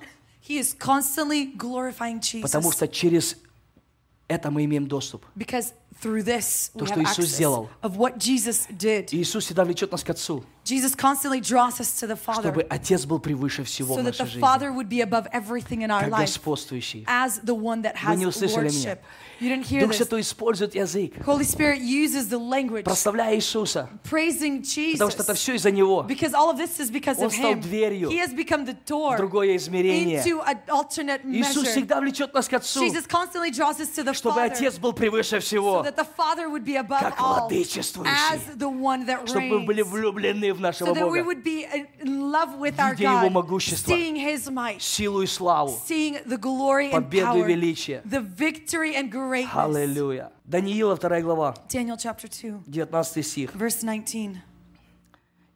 [0.48, 2.72] He is constantly glorifying Потому Jesus.
[2.76, 3.36] что через
[4.26, 5.24] это мы имеем доступ.
[5.36, 7.68] Because through this we То, что have Иисус access сделал.
[7.82, 9.08] of what Jesus did.
[9.12, 13.05] Иисус всегда влечет нас к Отцу, Jesus constantly draws us to the чтобы Father Отец
[13.05, 15.89] был превыше всего so в that the нашей жизни, Father would be above everything in
[15.89, 17.05] our как life господствующий.
[17.07, 18.97] as the one that Вы has не услышали меня.
[18.97, 18.99] lordship.
[19.39, 19.97] You didn't hear Дух this.
[19.97, 24.61] Святой использует язык, Holy Spirit uses the language, прославляя Иисуса, praising
[24.97, 25.36] потому что это Jesus.
[25.38, 26.03] все из-за Него.
[26.03, 27.61] Because all of this is because Он of стал Him.
[27.61, 30.22] дверью He has become the door Другое измерение.
[30.22, 31.72] into an alternate Иисус measure.
[31.72, 34.91] всегда влечет нас к Отцу, Jesus constantly draws us to the чтобы Father Отец был
[34.91, 38.11] превыше so всего, that the Father would be above как all владычествующий.
[38.34, 39.88] as the one that чтобы мы были reigns.
[39.91, 41.66] влюблены в нашего So that we Бога, would be
[42.00, 43.92] in love with our Видя Его God, могущество,
[44.78, 48.03] силу и славу, seeing the glory and победу и величие.
[48.05, 49.55] the victory and greatness.
[49.55, 50.32] Аллилуйя.
[50.44, 53.55] Даниила, 2 глава, Daniel chapter 2, 19 стих.
[53.55, 54.36] verse 19.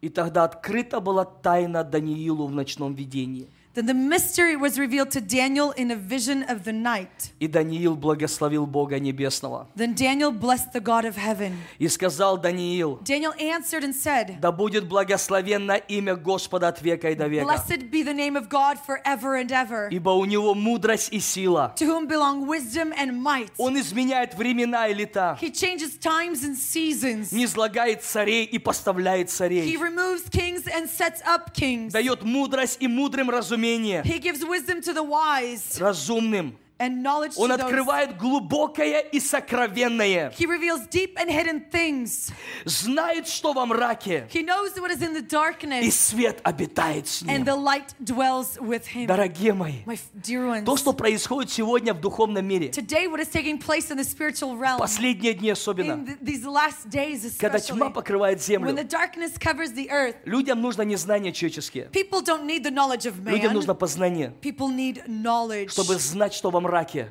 [0.03, 3.49] «И тогда открыта была тайна Даниилу в ночном видении.
[3.76, 7.32] Then the mystery was revealed to Daniel in a vision of the night.
[7.40, 9.66] И Даниил благословил Бога Небесного.
[9.78, 11.54] Then Daniel blessed the God of heaven.
[11.80, 17.16] И сказал Даниил, Daniel answered and said, да будет благословенно имя Господа от века и
[17.16, 21.14] до века, Blessed be the name of God forever and ever, ибо у Него мудрость
[21.14, 21.74] и сила.
[21.78, 23.52] to whom belong wisdom and might.
[23.58, 27.32] Он изменяет времена и лета, He changes times and seasons.
[27.32, 31.92] не излагает царей и поставляет He царей, removes kings and sets up kings.
[31.94, 33.30] дает мудрость и мудрым
[33.66, 36.54] разумение, He gives wisdom to the wise разумным.
[36.79, 40.31] And knowledge Он открывает глубокое и сокровенное.
[40.39, 42.31] He reveals deep and hidden things.
[42.65, 47.23] Знает, что во мраке, He knows what is in the и darkness, свет обитает с
[47.23, 47.45] and ним.
[47.45, 49.07] the light dwells with him.
[49.07, 53.29] Дорогие мои, My dear ones, то, что происходит сегодня в духовном мире, today what is
[53.29, 57.59] taking place in the spiritual realm, последние дни in особенно, th- these last days когда
[57.59, 61.89] especially, тьма покрывает when the землю, darkness covers the earth, людям нужно не знания человеческие,
[61.93, 63.55] people don't need the knowledge of людям man.
[63.55, 67.09] нужно познание, People need knowledge чтобы знать, что во мраке,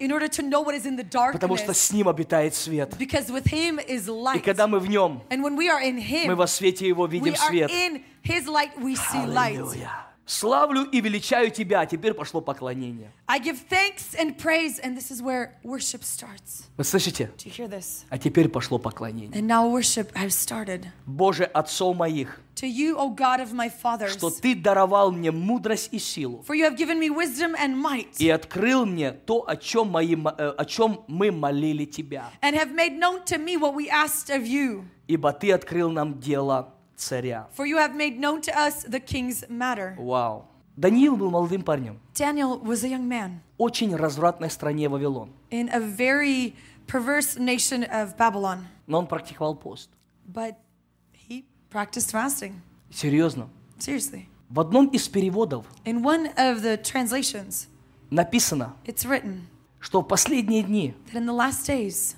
[1.31, 2.93] потому что с ним обитает свет.
[2.99, 7.71] И когда мы в нем, мы во свете его видим свет.
[8.23, 9.59] his light, we see light.
[10.25, 11.85] Славлю и величаю Тебя.
[11.85, 13.11] Теперь пошло поклонение.
[13.27, 16.63] I give thanks and praise, and this is where worship starts.
[16.77, 17.29] Вы слышите?
[17.37, 18.05] Do you hear this?
[18.09, 19.39] А теперь пошло поклонение.
[19.39, 20.87] And now worship has started.
[21.05, 25.89] Боже, отцов моих, To you, O God of my fathers, что Ты даровал мне мудрость
[25.91, 29.57] и силу, for you have given me wisdom and might, и открыл мне то, о
[29.57, 32.31] чем, мои, мо- э, о чем мы молили Тебя.
[32.41, 34.85] and have made known to me what we asked of you.
[35.07, 37.48] Ибо Ты открыл нам дело царя.
[37.56, 39.94] For you have made known to us the king's matter.
[39.98, 40.44] Вау.
[40.76, 41.98] Даниил был молодым парнем.
[42.14, 45.30] Daniel was a young man Очень развратной стране Вавилон.
[45.50, 46.54] in a very
[46.86, 49.90] perverse nation of Babylon, Но он практиковал пост.
[50.26, 50.54] but
[51.12, 52.54] he practiced fasting.
[52.90, 53.48] Серьезно.
[53.78, 54.26] Seriously.
[54.48, 57.68] В одном из переводов In one of the translations,
[58.10, 59.42] написано, it's written
[59.80, 62.16] что в последние дни that in the last days,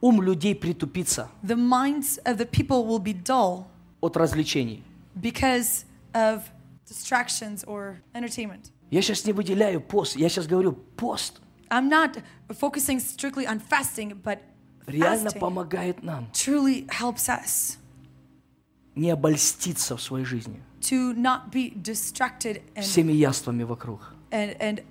[0.00, 3.64] ум людей притупится the minds of the people will be dull
[4.01, 4.83] От развлечений.
[5.15, 6.41] because of
[6.87, 8.71] distractions or entertainment.
[8.91, 12.21] Я сейчас не выделяю пост, я сейчас говорю пост I'm not
[12.59, 14.39] focusing strictly on fasting, but
[14.85, 17.77] реально fasting помогает нам truly helps us
[18.95, 24.13] не обольститься в своей жизни to not be distracted and, всеми яствами вокруг.
[24.31, 24.83] and, and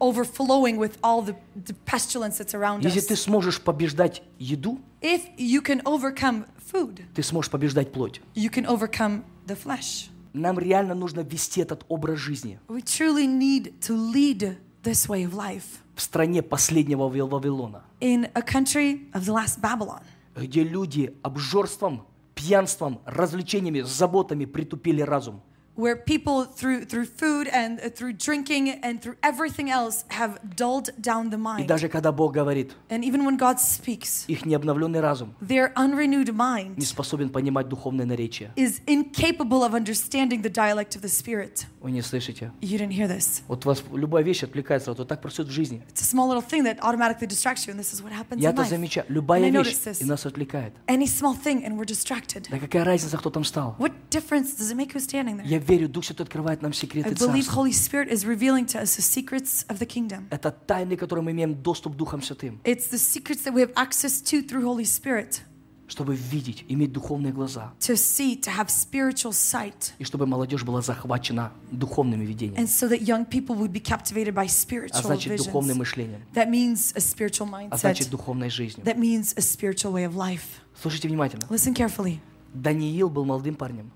[0.00, 3.06] overflowing with all the, the pestilence that's around Если us.
[3.06, 8.20] ты сможешь побеждать еду, If you can overcome food, ты сможешь побеждать плоть.
[8.34, 10.08] you can overcome the flesh.
[10.32, 15.32] Нам реально нужно вести этот образ жизни We truly need to lead this way of
[15.34, 15.64] life
[15.94, 20.02] в стране последнего Вавил- Вавилона, in a country of the last Babylon,
[20.36, 22.04] где люди обжорством,
[22.34, 25.42] пьянством, развлечениями, заботами притупили разум.
[25.77, 30.91] where people through through food and uh, through drinking and through everything else have dulled
[31.01, 31.65] down the И mind.
[31.65, 36.31] даже когда Бог говорит, And even when God speaks, их необновленный разум their unrenewed не
[36.31, 38.51] mind способен понимать духовное наречие.
[38.55, 41.65] is incapable of understanding the dialect of the spirit.
[41.81, 42.51] Вы не слышите?
[42.61, 43.41] You didn't hear this.
[43.47, 45.81] Вот вас любая вещь отвлекается, вот так происходит в жизни.
[45.91, 48.51] It's a small little thing that automatically distracts you, and this is what happens Я
[48.51, 48.69] in это life.
[48.69, 49.07] замечаю.
[49.07, 50.01] And I Любая вещь notice this.
[50.03, 50.73] и нас отвлекает.
[50.85, 52.47] Any small thing, and we're distracted.
[52.51, 53.75] Да какая разница, кто там стал?
[53.79, 55.47] What difference does it make who's standing there?
[55.47, 57.62] Я верю, Дух Святой открывает нам I секреты believe Царства.
[57.62, 60.26] Holy Spirit is revealing to us the secrets of the kingdom.
[60.30, 64.20] Это тайны, которые мы имеем доступ Духом Святым, It's the secrets that we have access
[64.22, 65.42] to through Holy Spirit
[65.88, 70.82] чтобы видеть, иметь духовные глаза, to see, to have spiritual sight, и чтобы молодежь была
[70.82, 75.36] захвачена духовными видениями, and so that young people would be captivated by а spiritual значит
[75.38, 78.10] духовным мышлением, That means a spiritual а значит mindset.
[78.10, 78.84] духовной жизнью.
[78.84, 80.42] That means a spiritual way of life.
[80.80, 81.44] Слушайте внимательно.
[81.48, 82.18] Listen carefully.
[82.52, 83.90] Даниил был молодым парнем.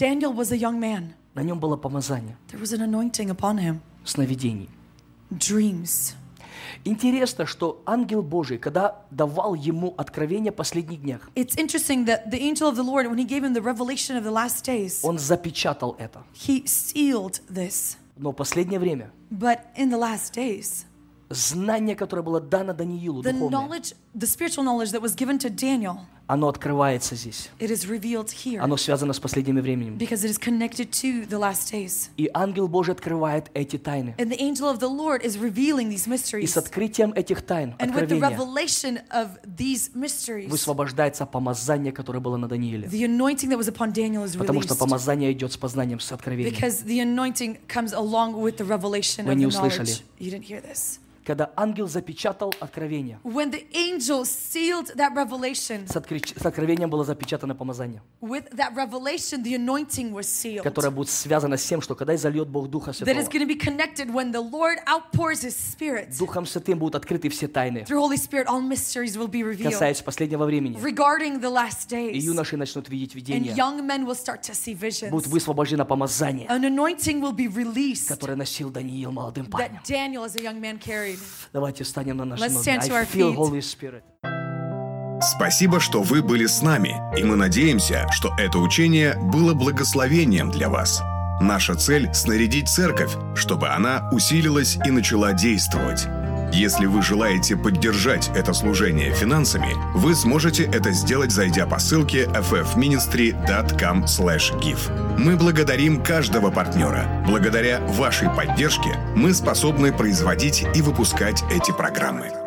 [0.00, 1.12] Daniel was a young man.
[1.34, 3.80] На нем было помазание, There was an anointing upon him.
[4.04, 4.70] сновидений.
[5.30, 6.14] Dreams.
[6.84, 12.40] Интересно, что ангел Божий, когда давал ему откровение в последних днях, It's interesting that the
[12.40, 15.18] angel of the Lord, when he gave him the revelation of the last days, он
[15.18, 16.22] запечатал это.
[16.32, 17.96] he sealed this.
[18.16, 20.86] Но в последнее время But in the last days,
[21.28, 25.50] знание, которое было дано Даниилу, the духовное, knowledge, the spiritual knowledge that was given to
[25.50, 25.98] Daniel,
[26.30, 27.50] оно открывается здесь.
[27.58, 29.96] it is revealed here Оно связано с последними временем.
[29.96, 32.10] because it is connected to the last days.
[32.16, 34.14] И ангел Божий открывает эти тайны.
[34.16, 36.06] And the angel of the Lord is revealing these
[36.40, 41.92] И с открытием этих тайн, And with the откровения, revelation of these mysteries, высвобождается помазание,
[41.92, 42.86] которое было на Данииле.
[42.86, 46.54] the anointing that was upon Daniel is Потому что помазание идет с познанием, с откровением.
[46.54, 49.88] Because the anointing comes along with the revelation Вы of не the услышали.
[49.88, 50.02] knowledge.
[50.20, 51.00] You didn't hear this.
[51.30, 57.04] Когда ангел запечатал откровение, When the angel sealed that revelation, с, откри- с откровением было
[57.04, 60.64] запечатано помазание, with that revelation, the anointing was sealed.
[60.64, 63.46] которое будет связано с тем, что когда изольет Бог Духа That is Святого, going to
[63.46, 66.18] be connected when the Lord outpours His Spirit.
[66.18, 70.02] Духом Святым будут открыты все тайны, Through Holy Spirit, all mysteries will be revealed касаясь
[70.02, 70.78] последнего времени.
[70.82, 72.22] regarding the last И days.
[72.24, 75.28] юноши начнут видеть And видения, young men will start to see будет visions.
[75.28, 79.76] высвобождено помазание, An anointing will be released которое носил Даниил молодым парнем.
[79.76, 81.19] that Daniel, as a young man, carried.
[81.52, 82.92] Давайте встанем на наши Let's ноги.
[82.92, 83.34] I feel.
[83.34, 84.02] Holy Spirit.
[85.22, 90.70] Спасибо, что вы были с нами, и мы надеемся, что это учение было благословением для
[90.70, 91.02] вас.
[91.40, 96.06] Наша цель– снарядить церковь, чтобы она усилилась и начала действовать.
[96.52, 105.18] Если вы желаете поддержать это служение финансами, вы сможете это сделать, зайдя по ссылке ffministry.com/give.
[105.18, 107.22] Мы благодарим каждого партнера.
[107.26, 112.39] Благодаря вашей поддержке мы способны производить и выпускать эти программы.